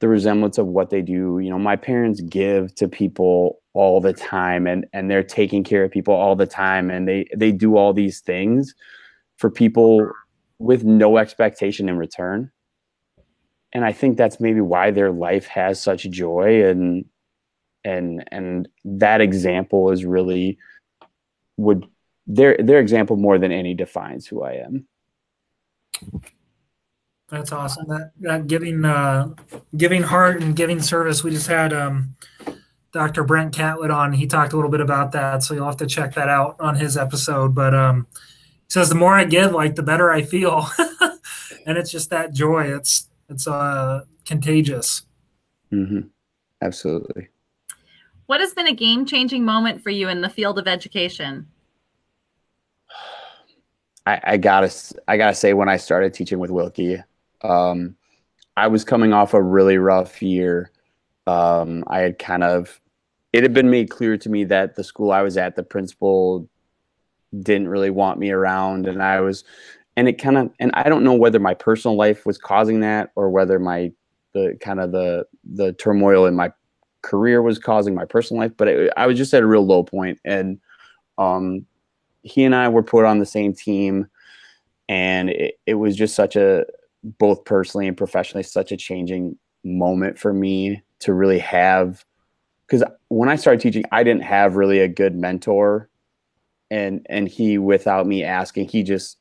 the 0.00 0.08
resemblance 0.08 0.58
of 0.58 0.66
what 0.66 0.90
they 0.90 1.02
do. 1.02 1.38
You 1.38 1.50
know, 1.50 1.58
my 1.58 1.76
parents 1.76 2.20
give 2.20 2.74
to 2.76 2.88
people 2.88 3.60
all 3.72 4.00
the 4.00 4.12
time, 4.12 4.66
and 4.66 4.86
and 4.92 5.10
they're 5.10 5.22
taking 5.22 5.64
care 5.64 5.84
of 5.84 5.90
people 5.90 6.14
all 6.14 6.36
the 6.36 6.46
time, 6.46 6.90
and 6.90 7.08
they 7.08 7.26
they 7.36 7.52
do 7.52 7.76
all 7.76 7.92
these 7.92 8.20
things 8.20 8.74
for 9.36 9.50
people 9.50 10.10
with 10.58 10.84
no 10.84 11.16
expectation 11.16 11.88
in 11.88 11.96
return 11.96 12.50
and 13.72 13.84
I 13.84 13.92
think 13.92 14.16
that's 14.16 14.40
maybe 14.40 14.60
why 14.60 14.90
their 14.90 15.12
life 15.12 15.46
has 15.46 15.80
such 15.80 16.10
joy 16.10 16.64
and 16.64 17.04
and 17.84 18.24
and 18.30 18.68
that 18.84 19.20
example 19.20 19.90
is 19.90 20.04
really 20.04 20.58
would 21.56 21.86
their 22.34 22.56
their 22.58 22.78
example 22.78 23.16
more 23.16 23.38
than 23.38 23.52
any 23.52 23.74
defines 23.74 24.26
who 24.26 24.42
I 24.42 24.52
am. 24.52 24.86
That's 27.28 27.52
awesome. 27.52 27.86
That 27.88 28.12
that 28.20 28.46
giving 28.46 28.84
uh, 28.84 29.34
giving 29.76 30.02
heart 30.02 30.40
and 30.42 30.54
giving 30.54 30.80
service. 30.80 31.22
We 31.24 31.30
just 31.30 31.46
had 31.46 31.72
um, 31.72 32.16
Dr. 32.92 33.24
Brent 33.24 33.54
Catlett 33.54 33.90
on. 33.90 34.12
He 34.12 34.26
talked 34.26 34.52
a 34.52 34.56
little 34.56 34.70
bit 34.70 34.80
about 34.80 35.12
that, 35.12 35.42
so 35.42 35.54
you'll 35.54 35.66
have 35.66 35.76
to 35.78 35.86
check 35.86 36.14
that 36.14 36.28
out 36.28 36.56
on 36.60 36.76
his 36.76 36.96
episode. 36.96 37.54
But 37.54 37.74
um, 37.74 38.06
he 38.12 38.70
says 38.70 38.88
the 38.88 38.94
more 38.94 39.14
I 39.14 39.24
give, 39.24 39.52
like 39.52 39.74
the 39.74 39.82
better 39.82 40.10
I 40.10 40.22
feel, 40.22 40.68
and 41.66 41.78
it's 41.78 41.90
just 41.90 42.10
that 42.10 42.32
joy. 42.32 42.74
It's 42.74 43.08
it's 43.28 43.46
uh, 43.46 44.04
contagious. 44.24 45.02
Mm-hmm. 45.72 46.08
Absolutely. 46.62 47.28
What 48.26 48.40
has 48.40 48.54
been 48.54 48.68
a 48.68 48.74
game 48.74 49.06
changing 49.06 49.44
moment 49.44 49.82
for 49.82 49.90
you 49.90 50.08
in 50.08 50.20
the 50.20 50.28
field 50.28 50.58
of 50.58 50.68
education? 50.68 51.48
I, 54.06 54.20
I 54.24 54.36
gotta 54.36 54.72
I 55.08 55.16
gotta 55.16 55.34
say 55.34 55.52
when 55.52 55.68
I 55.68 55.76
started 55.76 56.14
teaching 56.14 56.38
with 56.38 56.50
Wilkie, 56.50 57.02
um, 57.42 57.96
I 58.56 58.66
was 58.66 58.84
coming 58.84 59.12
off 59.12 59.34
a 59.34 59.42
really 59.42 59.78
rough 59.78 60.22
year. 60.22 60.70
Um, 61.26 61.84
I 61.86 62.00
had 62.00 62.18
kind 62.18 62.42
of 62.42 62.80
it 63.32 63.42
had 63.42 63.54
been 63.54 63.70
made 63.70 63.90
clear 63.90 64.16
to 64.16 64.28
me 64.28 64.44
that 64.44 64.74
the 64.74 64.84
school 64.84 65.12
I 65.12 65.22
was 65.22 65.36
at, 65.36 65.54
the 65.54 65.62
principal 65.62 66.48
didn't 67.38 67.68
really 67.68 67.90
want 67.90 68.18
me 68.18 68.30
around, 68.30 68.86
and 68.86 69.02
I 69.02 69.20
was, 69.20 69.44
and 69.96 70.08
it 70.08 70.14
kind 70.14 70.36
of, 70.36 70.50
and 70.58 70.72
I 70.74 70.88
don't 70.88 71.04
know 71.04 71.14
whether 71.14 71.38
my 71.38 71.54
personal 71.54 71.96
life 71.96 72.26
was 72.26 72.38
causing 72.38 72.80
that 72.80 73.10
or 73.14 73.30
whether 73.30 73.58
my 73.58 73.92
the 74.32 74.56
kind 74.60 74.80
of 74.80 74.92
the 74.92 75.26
the 75.44 75.72
turmoil 75.74 76.26
in 76.26 76.34
my 76.34 76.52
career 77.02 77.42
was 77.42 77.58
causing 77.58 77.94
my 77.94 78.04
personal 78.04 78.42
life, 78.42 78.52
but 78.56 78.68
it, 78.68 78.92
I 78.96 79.06
was 79.06 79.16
just 79.16 79.32
at 79.34 79.42
a 79.42 79.46
real 79.46 79.64
low 79.64 79.84
point, 79.84 80.18
and 80.24 80.58
um, 81.18 81.66
he 82.22 82.44
and 82.44 82.54
I 82.54 82.68
were 82.68 82.82
put 82.82 83.04
on 83.04 83.18
the 83.18 83.26
same 83.26 83.52
team, 83.52 84.08
and 84.88 85.30
it, 85.30 85.58
it 85.66 85.74
was 85.74 85.96
just 85.96 86.14
such 86.14 86.36
a 86.36 86.64
both 87.02 87.44
personally 87.44 87.88
and 87.88 87.96
professionally 87.96 88.42
such 88.42 88.72
a 88.72 88.76
changing 88.76 89.38
moment 89.64 90.18
for 90.18 90.32
me 90.32 90.82
to 91.00 91.14
really 91.14 91.38
have 91.38 92.04
because 92.70 92.84
when 93.08 93.28
I 93.28 93.34
started 93.34 93.60
teaching, 93.60 93.84
I 93.90 94.04
didn't 94.04 94.22
have 94.22 94.54
really 94.54 94.78
a 94.78 94.86
good 94.86 95.16
mentor, 95.16 95.88
and 96.70 97.04
and 97.10 97.28
he 97.28 97.58
without 97.58 98.06
me 98.06 98.22
asking, 98.22 98.68
he 98.68 98.84
just 98.84 99.18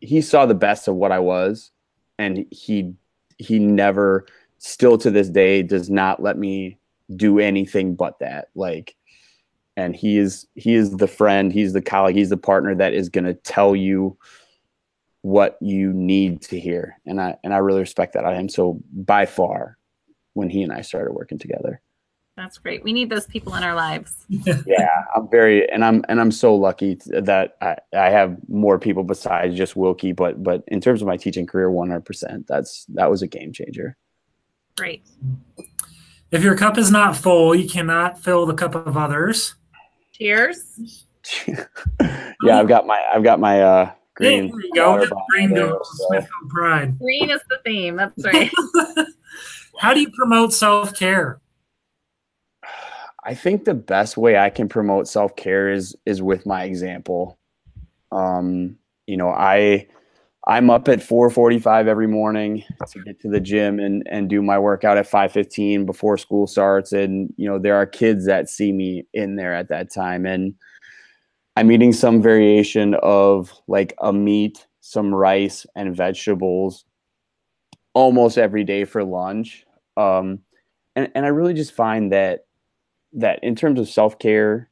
he 0.00 0.20
saw 0.20 0.44
the 0.44 0.54
best 0.54 0.86
of 0.86 0.94
what 0.94 1.10
I 1.10 1.20
was, 1.20 1.70
and 2.18 2.44
he 2.50 2.94
he 3.38 3.58
never 3.58 4.26
still 4.58 4.98
to 4.98 5.10
this 5.10 5.30
day 5.30 5.62
does 5.62 5.88
not 5.88 6.22
let 6.22 6.36
me 6.36 6.78
do 7.16 7.38
anything 7.38 7.94
but 7.94 8.18
that. 8.18 8.48
Like 8.54 8.94
and 9.76 9.94
he 9.96 10.18
is 10.18 10.46
he 10.54 10.74
is 10.74 10.90
the 10.96 11.08
friend 11.08 11.52
he's 11.52 11.72
the 11.72 11.82
colleague 11.82 12.16
he's 12.16 12.30
the 12.30 12.36
partner 12.36 12.74
that 12.74 12.92
is 12.92 13.08
going 13.08 13.24
to 13.24 13.34
tell 13.34 13.74
you 13.74 14.16
what 15.22 15.58
you 15.60 15.92
need 15.92 16.42
to 16.42 16.58
hear. 16.58 16.98
And 17.06 17.20
i 17.20 17.36
and 17.44 17.52
i 17.52 17.58
really 17.58 17.80
respect 17.80 18.14
that. 18.14 18.24
Out 18.24 18.32
of 18.32 18.38
him 18.38 18.48
so 18.48 18.80
by 18.92 19.26
far 19.26 19.76
when 20.34 20.48
he 20.48 20.62
and 20.62 20.72
i 20.72 20.80
started 20.82 21.12
working 21.12 21.38
together. 21.38 21.80
That's 22.36 22.56
great. 22.56 22.82
We 22.82 22.94
need 22.94 23.10
those 23.10 23.26
people 23.26 23.54
in 23.54 23.62
our 23.62 23.74
lives. 23.74 24.14
Yeah 24.66 24.88
i'm 25.14 25.28
very 25.28 25.68
and 25.70 25.84
i'm 25.84 26.04
and 26.08 26.20
i'm 26.20 26.30
so 26.30 26.54
lucky 26.54 26.98
that 27.06 27.56
i 27.60 27.76
i 27.94 28.10
have 28.10 28.36
more 28.48 28.78
people 28.78 29.04
besides 29.04 29.56
just 29.56 29.76
wilkie 29.76 30.12
but 30.12 30.42
but 30.42 30.62
in 30.68 30.80
terms 30.80 31.02
of 31.02 31.08
my 31.08 31.16
teaching 31.16 31.46
career 31.46 31.68
100% 31.68 32.46
that's 32.46 32.86
that 32.94 33.10
was 33.10 33.22
a 33.22 33.26
game 33.26 33.52
changer. 33.52 33.96
Great. 34.76 35.04
If 36.30 36.42
your 36.42 36.56
cup 36.56 36.78
is 36.78 36.90
not 36.90 37.16
full 37.16 37.54
you 37.54 37.68
cannot 37.68 38.22
fill 38.22 38.46
the 38.46 38.54
cup 38.54 38.74
of 38.74 38.96
others 38.96 39.54
cheers 40.12 41.06
yeah 41.48 42.58
i've 42.58 42.68
got 42.68 42.86
my 42.86 43.02
i've 43.12 43.22
got 43.22 43.38
my 43.40 43.62
uh 43.62 43.92
green. 44.20 44.50
There 44.50 44.60
you 44.60 44.74
go. 44.74 45.06
Green 45.30 45.54
goes 45.54 46.06
Smithville 46.08 46.48
Pride. 46.48 46.98
Green 46.98 47.30
is 47.30 47.40
the 47.48 47.58
theme. 47.64 47.96
That's 47.96 48.24
right. 48.24 48.50
How 49.78 49.94
do 49.94 50.00
you 50.00 50.10
promote 50.10 50.52
self 50.52 50.94
care? 50.94 51.40
I 53.24 53.34
think 53.34 53.64
the 53.64 53.74
best 53.74 54.16
way 54.16 54.38
I 54.38 54.50
can 54.50 54.68
promote 54.68 55.08
self 55.08 55.34
care 55.36 55.70
is 55.70 55.96
is 56.06 56.22
with 56.22 56.46
my 56.46 56.64
example. 56.64 57.38
Um, 58.12 58.76
you 59.06 59.16
know, 59.16 59.30
I 59.30 59.88
I'm 60.46 60.70
up 60.70 60.88
at 60.88 61.00
4:45 61.00 61.86
every 61.86 62.06
morning 62.06 62.64
to 62.88 63.02
get 63.02 63.20
to 63.20 63.28
the 63.28 63.40
gym 63.40 63.78
and 63.78 64.02
and 64.10 64.28
do 64.28 64.42
my 64.42 64.58
workout 64.58 64.96
at 64.98 65.06
5:15 65.06 65.84
before 65.84 66.16
school 66.16 66.46
starts. 66.46 66.92
And 66.92 67.32
you 67.36 67.48
know, 67.48 67.58
there 67.58 67.76
are 67.76 67.86
kids 67.86 68.26
that 68.26 68.48
see 68.48 68.72
me 68.72 69.06
in 69.12 69.36
there 69.36 69.54
at 69.54 69.68
that 69.68 69.92
time, 69.92 70.24
and 70.26 70.54
I'm 71.56 71.70
eating 71.70 71.92
some 71.92 72.22
variation 72.22 72.94
of 73.02 73.52
like 73.68 73.94
a 74.00 74.12
meat, 74.12 74.66
some 74.80 75.14
rice, 75.14 75.66
and 75.76 75.94
vegetables 75.94 76.84
almost 77.94 78.38
every 78.38 78.64
day 78.64 78.84
for 78.84 79.04
lunch. 79.04 79.66
Um, 79.96 80.40
and 80.96 81.10
and 81.14 81.26
I 81.26 81.28
really 81.28 81.54
just 81.54 81.72
find 81.72 82.12
that 82.12 82.46
that 83.12 83.40
in 83.42 83.54
terms 83.56 83.78
of 83.80 83.88
self 83.88 84.18
care, 84.18 84.70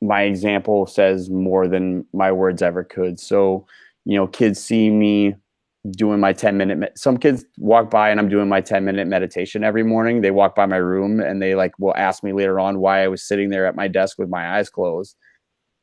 my 0.00 0.22
example 0.22 0.86
says 0.86 1.30
more 1.30 1.68
than 1.68 2.06
my 2.12 2.32
words 2.32 2.62
ever 2.62 2.84
could. 2.84 3.18
So, 3.20 3.66
you 4.04 4.16
know, 4.16 4.26
kids 4.26 4.62
see 4.62 4.90
me 4.90 5.34
doing 5.90 6.18
my 6.18 6.32
10 6.32 6.56
minute 6.56 6.98
some 6.98 7.18
kids 7.18 7.44
walk 7.58 7.90
by 7.90 8.08
and 8.08 8.18
I'm 8.18 8.30
doing 8.30 8.48
my 8.48 8.62
10 8.62 8.84
minute 8.84 9.06
meditation 9.06 9.64
every 9.64 9.82
morning. 9.82 10.20
They 10.20 10.30
walk 10.30 10.54
by 10.54 10.66
my 10.66 10.76
room 10.76 11.20
and 11.20 11.42
they 11.42 11.54
like 11.54 11.78
will 11.78 11.94
ask 11.96 12.22
me 12.22 12.32
later 12.32 12.58
on 12.58 12.78
why 12.78 13.04
I 13.04 13.08
was 13.08 13.22
sitting 13.22 13.50
there 13.50 13.66
at 13.66 13.76
my 13.76 13.88
desk 13.88 14.18
with 14.18 14.30
my 14.30 14.56
eyes 14.56 14.70
closed. 14.70 15.16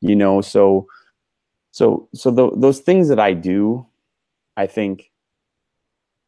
You 0.00 0.16
know, 0.16 0.40
so 0.40 0.86
so 1.70 2.08
so 2.14 2.30
the, 2.30 2.50
those 2.56 2.80
things 2.80 3.08
that 3.08 3.20
I 3.20 3.32
do, 3.34 3.86
I 4.56 4.66
think 4.66 5.10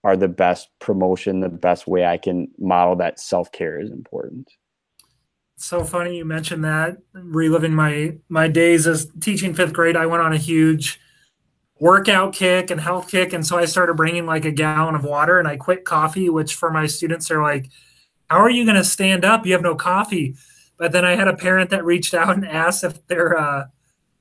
are 0.04 0.16
the 0.16 0.28
best 0.28 0.68
promotion, 0.80 1.40
the 1.40 1.48
best 1.48 1.88
way 1.88 2.04
I 2.07 2.18
can 2.18 2.48
model 2.59 2.94
that 2.96 3.18
self-care 3.18 3.80
is 3.80 3.90
important 3.90 4.50
so 5.57 5.85
funny 5.85 6.16
you 6.16 6.24
mentioned 6.24 6.64
that. 6.64 6.98
Reliving 7.12 7.74
my 7.74 8.16
my 8.28 8.48
days 8.48 8.87
as 8.87 9.11
teaching 9.20 9.54
fifth 9.54 9.72
grade, 9.72 9.96
I 9.96 10.07
went 10.07 10.22
on 10.22 10.33
a 10.33 10.38
huge 10.38 11.00
workout 11.78 12.32
kick 12.32 12.70
and 12.70 12.80
health 12.80 13.10
kick, 13.10 13.32
and 13.32 13.46
so 13.46 13.58
I 13.58 13.64
started 13.64 13.94
bringing 13.94 14.26
like 14.26 14.44
a 14.44 14.50
gallon 14.50 14.94
of 14.94 15.04
water, 15.04 15.38
and 15.38 15.48
I 15.48 15.56
quit 15.56 15.84
coffee, 15.84 16.28
which 16.28 16.54
for 16.54 16.70
my 16.70 16.87
students 16.87 17.30
are 17.30 17.42
like, 17.42 17.70
"How 18.30 18.38
are 18.38 18.50
you 18.50 18.64
going 18.64 18.76
to 18.76 18.84
stand 18.84 19.24
up? 19.24 19.46
You 19.46 19.52
have 19.52 19.62
no 19.62 19.74
coffee." 19.74 20.37
But 20.76 20.92
then 20.92 21.04
I 21.04 21.14
had 21.14 21.28
a 21.28 21.37
parent 21.37 21.70
that 21.70 21.84
reached 21.84 22.14
out 22.14 22.34
and 22.34 22.46
asked 22.46 22.84
if 22.84 23.06
their 23.06 23.38
uh, 23.38 23.66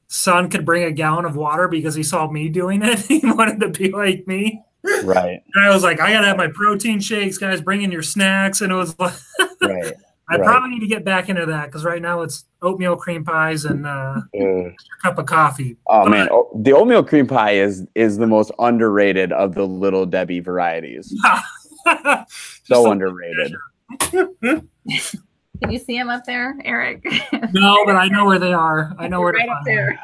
son 0.07 0.49
could 0.49 0.65
bring 0.65 0.83
a 0.83 0.91
gallon 0.91 1.25
of 1.25 1.35
water 1.35 1.67
because 1.67 1.95
he 1.95 2.03
saw 2.03 2.29
me 2.29 2.49
doing 2.49 2.83
it. 2.83 2.99
he 3.07 3.21
wanted 3.23 3.59
to 3.61 3.69
be 3.69 3.91
like 3.91 4.27
me. 4.27 4.63
Right. 5.03 5.41
And 5.55 5.65
I 5.65 5.73
was 5.73 5.81
like, 5.81 5.99
I 5.99 6.11
gotta 6.11 6.27
have 6.27 6.37
my 6.37 6.49
protein 6.53 6.99
shakes, 6.99 7.37
guys. 7.37 7.61
Bring 7.61 7.83
in 7.83 7.91
your 7.91 8.03
snacks, 8.03 8.61
and 8.61 8.71
it 8.71 8.75
was 8.75 8.97
like, 8.99 9.13
right. 9.61 9.93
I 10.33 10.37
right. 10.37 10.45
probably 10.45 10.71
need 10.71 10.79
to 10.79 10.87
get 10.87 11.05
back 11.05 11.29
into 11.29 11.45
that 11.45 11.65
because 11.65 11.85
right 11.85 12.01
now 12.01 12.21
it's 12.21 12.45
oatmeal 12.63 12.95
cream 12.95 13.23
pies 13.23 13.65
and 13.65 13.85
uh, 13.85 14.21
mm. 14.35 14.73
a 14.73 15.01
cup 15.03 15.19
of 15.19 15.27
coffee. 15.27 15.77
Oh 15.87 16.05
but, 16.05 16.09
man, 16.09 16.27
the 16.55 16.71
oatmeal 16.71 17.03
cream 17.03 17.27
pie 17.27 17.51
is 17.51 17.85
is 17.93 18.17
the 18.17 18.25
most 18.25 18.51
underrated 18.57 19.31
of 19.31 19.53
the 19.53 19.67
little 19.67 20.07
Debbie 20.07 20.39
varieties. 20.39 21.13
so 22.63 22.89
underrated. 22.89 23.53
Can 24.01 25.71
you 25.71 25.77
see 25.77 25.97
them 25.99 26.09
up 26.09 26.25
there, 26.25 26.57
Eric? 26.65 27.05
no, 27.53 27.85
but 27.85 27.95
I 27.95 28.07
know 28.07 28.25
where 28.25 28.39
they 28.39 28.53
are. 28.53 28.95
I 28.97 29.07
know 29.07 29.21
where 29.21 29.33
right 29.33 29.47
up 29.47 29.61
there. 29.65 29.99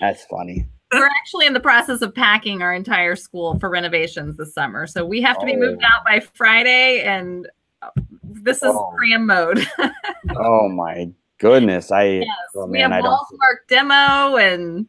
That's 0.00 0.24
funny. 0.24 0.66
We're 0.90 1.06
actually 1.06 1.46
in 1.46 1.52
the 1.52 1.60
process 1.60 2.00
of 2.00 2.14
packing 2.14 2.62
our 2.62 2.72
entire 2.72 3.14
school 3.14 3.58
for 3.58 3.68
renovations 3.68 4.38
this 4.38 4.54
summer, 4.54 4.86
so 4.86 5.04
we 5.04 5.20
have 5.20 5.38
to 5.38 5.44
be 5.44 5.54
moved 5.54 5.82
oh. 5.84 5.86
out 5.86 6.04
by 6.06 6.20
Friday, 6.34 7.02
and 7.02 7.46
this 8.42 8.58
is 8.58 8.72
oh. 8.74 8.92
cram 8.96 9.26
mode. 9.26 9.66
oh 10.36 10.68
my 10.68 11.10
goodness! 11.38 11.90
I 11.90 12.04
yes, 12.04 12.26
oh, 12.54 12.66
man, 12.66 12.90
we 12.90 12.94
have 12.96 13.04
Walmart 13.04 13.68
demo 13.68 14.36
and 14.36 14.86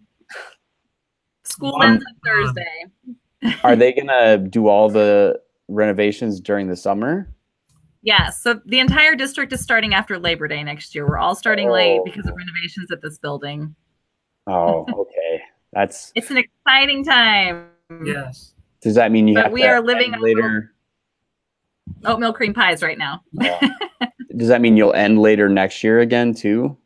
school 1.43 1.75
um, 1.75 1.81
ends 1.81 2.05
on 2.07 2.15
Thursday. 2.25 3.57
are 3.63 3.75
they 3.75 3.91
gonna 3.99 4.37
do 4.37 4.67
all 4.67 4.89
the 4.89 5.39
renovations 5.67 6.39
during 6.39 6.67
the 6.67 6.75
summer? 6.75 7.27
Yes. 8.03 8.41
So 8.41 8.59
the 8.65 8.79
entire 8.79 9.15
district 9.15 9.53
is 9.53 9.61
starting 9.61 9.93
after 9.93 10.17
Labor 10.17 10.47
Day 10.47 10.63
next 10.63 10.95
year. 10.95 11.07
We're 11.07 11.19
all 11.19 11.35
starting 11.35 11.69
oh. 11.69 11.73
late 11.73 12.01
because 12.03 12.25
of 12.25 12.35
renovations 12.35 12.91
at 12.91 13.01
this 13.01 13.17
building. 13.19 13.75
Oh, 14.47 14.85
okay. 14.93 15.41
That's 15.73 16.11
it's 16.15 16.31
an 16.31 16.37
exciting 16.37 17.03
time. 17.03 17.67
Yes. 18.03 18.53
Does 18.81 18.95
that 18.95 19.11
mean 19.11 19.27
you 19.27 19.35
but 19.35 19.45
have 19.45 19.53
we 19.53 19.63
are 19.63 19.81
living 19.81 20.13
later? 20.19 20.73
Oatmeal 22.05 22.33
cream 22.33 22.53
pies 22.53 22.81
right 22.81 22.97
now. 22.97 23.23
Does 24.37 24.47
that 24.47 24.61
mean 24.61 24.77
you'll 24.77 24.93
end 24.93 25.19
later 25.19 25.49
next 25.49 25.83
year 25.83 25.99
again 25.99 26.33
too? 26.33 26.77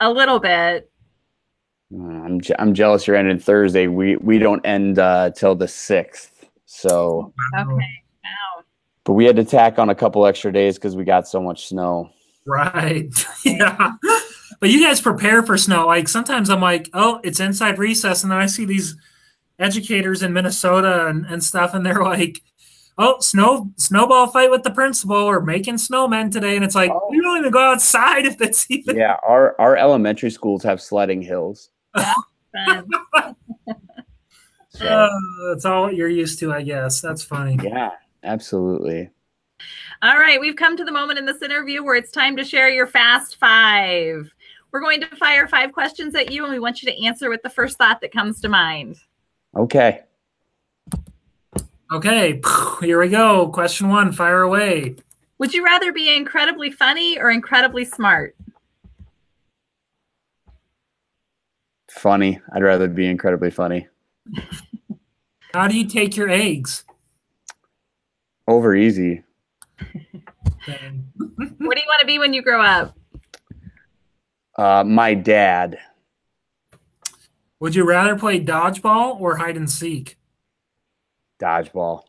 A 0.00 0.10
little 0.10 0.38
bit. 0.38 0.90
Uh, 1.94 2.02
I'm 2.02 2.40
je- 2.40 2.54
I'm 2.58 2.74
jealous 2.74 3.06
you're 3.06 3.16
ending 3.16 3.38
Thursday. 3.38 3.86
We 3.86 4.16
we 4.16 4.38
don't 4.38 4.64
end 4.66 4.98
uh, 4.98 5.30
till 5.30 5.54
the 5.54 5.68
sixth. 5.68 6.46
So 6.66 7.32
okay. 7.58 7.64
Wow. 7.64 8.64
But 9.04 9.12
we 9.14 9.24
had 9.24 9.36
to 9.36 9.44
tack 9.44 9.78
on 9.78 9.88
a 9.88 9.94
couple 9.94 10.26
extra 10.26 10.52
days 10.52 10.76
because 10.76 10.96
we 10.96 11.04
got 11.04 11.28
so 11.28 11.40
much 11.40 11.68
snow. 11.68 12.10
Right. 12.44 13.12
yeah. 13.44 13.92
But 14.60 14.70
you 14.70 14.82
guys 14.82 15.00
prepare 15.00 15.42
for 15.42 15.56
snow. 15.56 15.86
Like 15.86 16.08
sometimes 16.08 16.50
I'm 16.50 16.60
like, 16.60 16.90
oh, 16.92 17.20
it's 17.22 17.40
inside 17.40 17.78
recess, 17.78 18.22
and 18.22 18.32
then 18.32 18.38
I 18.38 18.46
see 18.46 18.64
these 18.64 18.96
educators 19.58 20.22
in 20.22 20.32
Minnesota 20.32 21.06
and, 21.06 21.24
and 21.26 21.42
stuff, 21.42 21.72
and 21.72 21.86
they're 21.86 22.02
like, 22.02 22.40
oh, 22.98 23.20
snow 23.20 23.70
snowball 23.76 24.28
fight 24.28 24.50
with 24.50 24.62
the 24.62 24.70
principal 24.70 25.16
or 25.16 25.40
making 25.40 25.76
snowmen 25.76 26.30
today, 26.30 26.56
and 26.56 26.64
it's 26.64 26.74
like 26.74 26.90
oh. 26.90 27.08
you 27.12 27.22
don't 27.22 27.38
even 27.38 27.52
go 27.52 27.72
outside 27.72 28.26
if 28.26 28.40
it's 28.40 28.70
even. 28.70 28.96
Yeah, 28.96 29.16
our 29.26 29.54
our 29.60 29.76
elementary 29.76 30.30
schools 30.30 30.62
have 30.62 30.80
sledding 30.80 31.22
hills. 31.22 31.70
so. 31.96 32.04
uh, 34.80 35.08
that's 35.48 35.64
all 35.64 35.92
you're 35.92 36.08
used 36.08 36.38
to, 36.40 36.52
I 36.52 36.62
guess. 36.62 37.00
That's 37.00 37.22
funny. 37.22 37.58
Yeah, 37.62 37.90
absolutely. 38.22 39.10
All 40.02 40.18
right, 40.18 40.40
we've 40.40 40.56
come 40.56 40.76
to 40.76 40.84
the 40.84 40.92
moment 40.92 41.18
in 41.18 41.24
this 41.24 41.40
interview 41.40 41.82
where 41.82 41.96
it's 41.96 42.10
time 42.10 42.36
to 42.36 42.44
share 42.44 42.68
your 42.68 42.86
fast 42.86 43.36
five. 43.36 44.30
We're 44.70 44.80
going 44.80 45.00
to 45.00 45.16
fire 45.16 45.48
five 45.48 45.72
questions 45.72 46.14
at 46.14 46.30
you, 46.30 46.44
and 46.44 46.52
we 46.52 46.58
want 46.58 46.82
you 46.82 46.92
to 46.92 47.06
answer 47.06 47.30
with 47.30 47.42
the 47.42 47.48
first 47.48 47.78
thought 47.78 48.02
that 48.02 48.12
comes 48.12 48.40
to 48.42 48.48
mind. 48.50 48.96
Okay. 49.56 50.02
Okay, 51.92 52.40
here 52.80 53.00
we 53.00 53.08
go. 53.08 53.48
Question 53.48 53.88
one, 53.88 54.12
fire 54.12 54.42
away. 54.42 54.96
Would 55.38 55.54
you 55.54 55.64
rather 55.64 55.92
be 55.92 56.14
incredibly 56.14 56.70
funny 56.70 57.18
or 57.18 57.30
incredibly 57.30 57.84
smart? 57.84 58.34
Funny. 61.90 62.40
I'd 62.52 62.62
rather 62.62 62.88
be 62.88 63.06
incredibly 63.06 63.50
funny. 63.50 63.86
How 65.54 65.68
do 65.68 65.78
you 65.78 65.86
take 65.86 66.16
your 66.16 66.28
eggs? 66.28 66.84
Over 68.48 68.74
easy. 68.74 69.22
What 69.78 69.86
do 70.66 71.80
you 71.80 71.86
want 71.86 72.00
to 72.00 72.06
be 72.06 72.18
when 72.18 72.32
you 72.34 72.42
grow 72.42 72.62
up? 72.62 72.96
Uh, 74.56 74.82
my 74.84 75.14
dad. 75.14 75.78
Would 77.60 77.74
you 77.74 77.86
rather 77.86 78.18
play 78.18 78.40
dodgeball 78.40 79.20
or 79.20 79.36
hide 79.36 79.56
and 79.56 79.70
seek? 79.70 80.15
Dodgeball. 81.40 82.02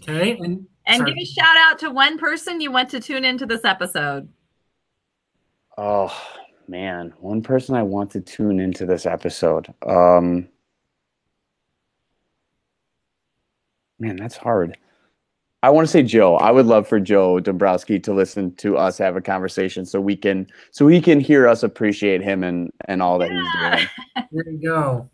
Okay, 0.00 0.36
and 0.38 0.66
And 0.86 0.98
sorry. 0.98 1.10
give 1.14 1.22
a 1.22 1.26
shout 1.26 1.56
out 1.58 1.78
to 1.80 1.90
one 1.90 2.18
person 2.18 2.60
you 2.60 2.70
want 2.70 2.88
to 2.90 3.00
tune 3.00 3.24
into 3.24 3.46
this 3.46 3.64
episode. 3.64 4.28
Oh 5.76 6.12
man, 6.66 7.12
one 7.20 7.42
person 7.42 7.74
I 7.74 7.82
want 7.82 8.10
to 8.12 8.20
tune 8.20 8.60
into 8.60 8.86
this 8.86 9.06
episode. 9.06 9.72
Um, 9.86 10.48
man, 13.98 14.16
that's 14.16 14.36
hard. 14.36 14.76
I 15.62 15.70
want 15.70 15.88
to 15.88 15.90
say 15.90 16.04
Joe. 16.04 16.36
I 16.36 16.52
would 16.52 16.66
love 16.66 16.86
for 16.86 17.00
Joe 17.00 17.40
Dombrowski 17.40 17.98
to 18.00 18.12
listen 18.14 18.54
to 18.56 18.76
us 18.76 18.96
have 18.98 19.16
a 19.16 19.20
conversation, 19.20 19.84
so 19.84 20.00
we 20.00 20.14
can 20.16 20.46
so 20.70 20.86
he 20.86 21.00
can 21.00 21.18
hear 21.18 21.48
us 21.48 21.64
appreciate 21.64 22.22
him 22.22 22.44
and 22.44 22.72
and 22.86 23.02
all 23.02 23.18
that 23.18 23.30
he's 23.30 23.40
doing. 23.60 23.88
there 24.30 24.52
you 24.52 24.58
go. 24.62 25.10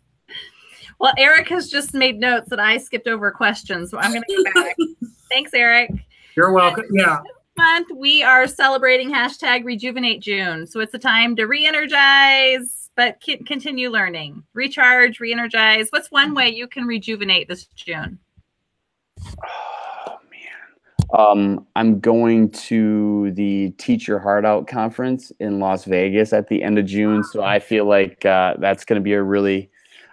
Well, 0.99 1.13
Eric 1.17 1.49
has 1.49 1.69
just 1.69 1.93
made 1.93 2.19
notes 2.19 2.49
that 2.49 2.59
I 2.59 2.77
skipped 2.77 3.07
over 3.07 3.31
questions, 3.31 3.91
so 3.91 3.97
I'm 3.97 4.11
going 4.11 4.23
to 4.27 4.43
go 4.43 4.61
back. 4.61 4.75
Thanks, 5.29 5.53
Eric. 5.53 5.91
You're 6.35 6.51
welcome. 6.51 6.85
Yeah, 6.91 7.21
month 7.57 7.87
we 7.95 8.21
are 8.21 8.47
celebrating 8.47 9.09
hashtag 9.09 9.63
rejuvenate 9.63 10.19
june 10.19 10.67
so 10.67 10.81
it's 10.81 10.93
a 10.93 10.99
time 10.99 11.37
to 11.37 11.45
re-energize 11.45 12.89
but 12.97 13.17
c- 13.23 13.37
continue 13.37 13.89
learning 13.89 14.43
recharge 14.53 15.21
re-energize 15.21 15.87
what's 15.91 16.11
one 16.11 16.33
way 16.33 16.49
you 16.49 16.67
can 16.67 16.83
rejuvenate 16.83 17.47
this 17.47 17.63
june 17.67 18.19
Oh 19.47 20.17
man. 20.31 21.17
Um, 21.17 21.67
I'm 21.75 21.99
going 21.99 22.51
to 22.51 23.31
the 23.31 23.71
Teach 23.77 24.07
Your 24.07 24.19
Heart 24.19 24.45
Out 24.45 24.67
conference 24.67 25.31
in 25.39 25.59
Las 25.59 25.85
Vegas 25.85 26.33
at 26.33 26.47
the 26.47 26.61
end 26.61 26.77
of 26.77 26.85
June, 26.85 27.23
so 27.23 27.43
I 27.43 27.59
feel 27.59 27.85
like 27.85 28.25
uh, 28.25 28.55
that's 28.59 28.85
going 28.85 28.99
to 28.99 29.03
be 29.03 29.13
a 29.13 29.23
really, 29.23 29.69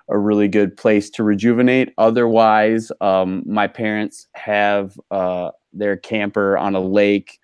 a 0.08 0.18
really 0.18 0.48
good 0.48 0.76
place 0.76 1.10
to 1.10 1.22
rejuvenate. 1.22 1.92
Otherwise, 1.98 2.90
um, 3.00 3.42
my 3.46 3.66
parents 3.66 4.26
have 4.34 4.98
uh, 5.10 5.50
their 5.72 5.96
camper 5.96 6.56
on 6.58 6.74
a 6.74 6.80
lake, 6.80 7.38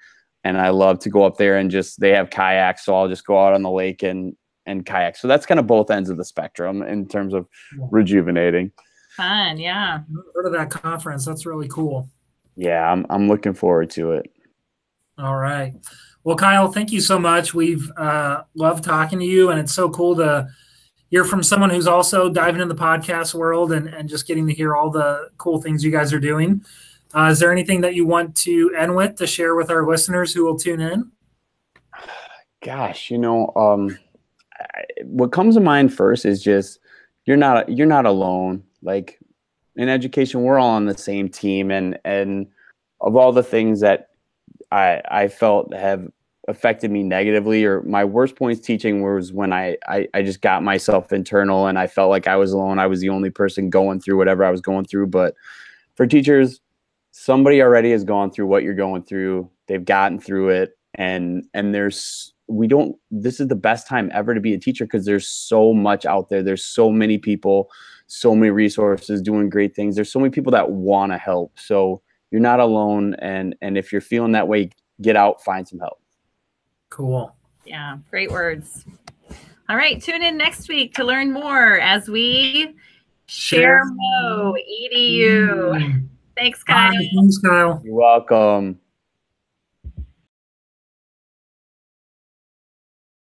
and 0.44 0.58
I 0.58 0.70
love 0.70 0.98
to 1.00 1.10
go 1.10 1.24
up 1.24 1.36
there 1.36 1.56
and 1.56 1.70
just 1.70 2.00
they 2.00 2.10
have 2.10 2.30
kayaks, 2.30 2.84
so 2.84 2.94
I'll 2.94 3.08
just 3.08 3.26
go 3.26 3.38
out 3.38 3.54
on 3.54 3.62
the 3.62 3.70
lake 3.70 4.02
and 4.02 4.36
and 4.66 4.84
kayak. 4.84 5.16
So 5.16 5.26
that's 5.26 5.46
kind 5.46 5.58
of 5.58 5.66
both 5.66 5.90
ends 5.90 6.10
of 6.10 6.18
the 6.18 6.24
spectrum 6.24 6.82
in 6.82 7.08
terms 7.08 7.34
of 7.34 7.48
rejuvenating. 7.90 8.70
fun 9.16 9.58
yeah 9.58 10.00
heard 10.34 10.46
of 10.46 10.52
that 10.52 10.70
conference. 10.70 11.24
That's 11.24 11.46
really 11.46 11.68
cool. 11.68 12.08
Yeah, 12.56 12.90
I'm 12.90 13.06
I'm 13.10 13.28
looking 13.28 13.54
forward 13.54 13.90
to 13.90 14.12
it. 14.12 14.30
All 15.18 15.36
right. 15.36 15.74
Well, 16.24 16.36
Kyle, 16.36 16.70
thank 16.70 16.92
you 16.92 17.00
so 17.00 17.18
much. 17.18 17.54
We've 17.54 17.90
uh, 17.96 18.42
loved 18.54 18.84
talking 18.84 19.18
to 19.18 19.24
you, 19.24 19.50
and 19.50 19.58
it's 19.58 19.72
so 19.72 19.88
cool 19.88 20.14
to 20.16 20.48
hear 21.10 21.24
from 21.24 21.42
someone 21.42 21.70
who's 21.70 21.86
also 21.86 22.28
diving 22.28 22.60
in 22.60 22.68
the 22.68 22.74
podcast 22.74 23.34
world 23.34 23.72
and, 23.72 23.88
and 23.88 24.08
just 24.08 24.26
getting 24.26 24.46
to 24.46 24.54
hear 24.54 24.76
all 24.76 24.90
the 24.90 25.30
cool 25.38 25.60
things 25.60 25.82
you 25.84 25.90
guys 25.90 26.12
are 26.12 26.20
doing. 26.20 26.64
Uh, 27.14 27.28
is 27.30 27.38
there 27.38 27.50
anything 27.50 27.80
that 27.80 27.94
you 27.94 28.06
want 28.06 28.36
to 28.36 28.70
end 28.76 28.94
with 28.94 29.16
to 29.16 29.26
share 29.26 29.54
with 29.54 29.70
our 29.70 29.86
listeners 29.86 30.32
who 30.32 30.44
will 30.44 30.58
tune 30.58 30.80
in? 30.80 31.10
gosh 32.62 33.10
you 33.10 33.18
know 33.18 33.52
um 33.54 33.96
what 35.04 35.32
comes 35.32 35.54
to 35.54 35.60
mind 35.60 35.94
first 35.94 36.24
is 36.24 36.42
just 36.42 36.80
you're 37.24 37.36
not 37.36 37.68
you're 37.68 37.86
not 37.86 38.06
alone 38.06 38.62
like 38.82 39.18
in 39.76 39.88
education 39.88 40.42
we're 40.42 40.58
all 40.58 40.70
on 40.70 40.84
the 40.84 40.96
same 40.96 41.28
team 41.28 41.70
and 41.70 41.98
and 42.04 42.46
of 43.00 43.14
all 43.14 43.32
the 43.32 43.42
things 43.42 43.80
that 43.80 44.08
i 44.72 45.00
i 45.08 45.28
felt 45.28 45.72
have 45.72 46.08
affected 46.48 46.90
me 46.90 47.02
negatively 47.02 47.64
or 47.64 47.82
my 47.82 48.04
worst 48.04 48.34
points 48.34 48.60
teaching 48.60 49.02
was 49.02 49.32
when 49.32 49.52
I, 49.52 49.76
I 49.86 50.08
i 50.14 50.22
just 50.22 50.40
got 50.40 50.62
myself 50.62 51.12
internal 51.12 51.66
and 51.66 51.78
i 51.78 51.86
felt 51.86 52.08
like 52.08 52.26
i 52.26 52.36
was 52.36 52.52
alone. 52.52 52.78
I 52.78 52.86
was 52.86 53.00
the 53.00 53.10
only 53.10 53.28
person 53.28 53.68
going 53.68 54.00
through 54.00 54.16
whatever 54.16 54.44
i 54.44 54.50
was 54.50 54.62
going 54.62 54.86
through. 54.86 55.08
But 55.08 55.34
for 55.94 56.06
teachers 56.06 56.60
somebody 57.18 57.60
already 57.60 57.90
has 57.90 58.04
gone 58.04 58.30
through 58.30 58.46
what 58.46 58.62
you're 58.62 58.74
going 58.74 59.02
through. 59.02 59.50
They've 59.66 59.84
gotten 59.84 60.20
through 60.20 60.50
it. 60.50 60.78
And 60.94 61.44
and 61.54 61.74
there's 61.74 62.32
we 62.46 62.66
don't 62.66 62.96
this 63.10 63.40
is 63.40 63.48
the 63.48 63.56
best 63.56 63.86
time 63.86 64.10
ever 64.14 64.34
to 64.34 64.40
be 64.40 64.54
a 64.54 64.58
teacher 64.58 64.84
because 64.84 65.04
there's 65.04 65.26
so 65.26 65.74
much 65.74 66.06
out 66.06 66.28
there. 66.28 66.42
There's 66.42 66.64
so 66.64 66.90
many 66.90 67.18
people 67.18 67.70
so 68.06 68.34
many 68.34 68.50
resources 68.50 69.20
doing 69.20 69.50
great 69.50 69.76
things. 69.76 69.94
There's 69.94 70.10
so 70.10 70.18
many 70.18 70.30
people 70.30 70.52
that 70.52 70.70
want 70.70 71.12
to 71.12 71.18
help. 71.18 71.58
So 71.58 72.00
you're 72.30 72.40
not 72.40 72.60
alone. 72.60 73.14
And 73.18 73.54
and 73.60 73.76
if 73.76 73.92
you're 73.92 74.00
feeling 74.00 74.32
that 74.32 74.48
way 74.48 74.70
get 75.00 75.16
out 75.16 75.42
find 75.44 75.66
some 75.68 75.78
help 75.78 76.00
Cool. 76.90 77.34
yeah 77.64 77.98
great 78.10 78.30
words 78.30 78.84
all 79.68 79.76
right 79.76 80.02
tune 80.02 80.22
in 80.22 80.36
next 80.36 80.68
week 80.68 80.94
to 80.94 81.04
learn 81.04 81.32
more 81.32 81.78
as 81.80 82.08
we 82.08 82.74
share 83.26 83.80
Share 83.80 83.84
mo 83.84 84.54
edu 84.84 85.74
Mm. 85.78 86.08
thanks 86.36 86.64
Bye. 86.64 86.90
guys 86.94 87.06
Thanks, 87.14 87.38
Kyle. 87.38 87.80
you're 87.84 87.94
welcome 87.94 88.78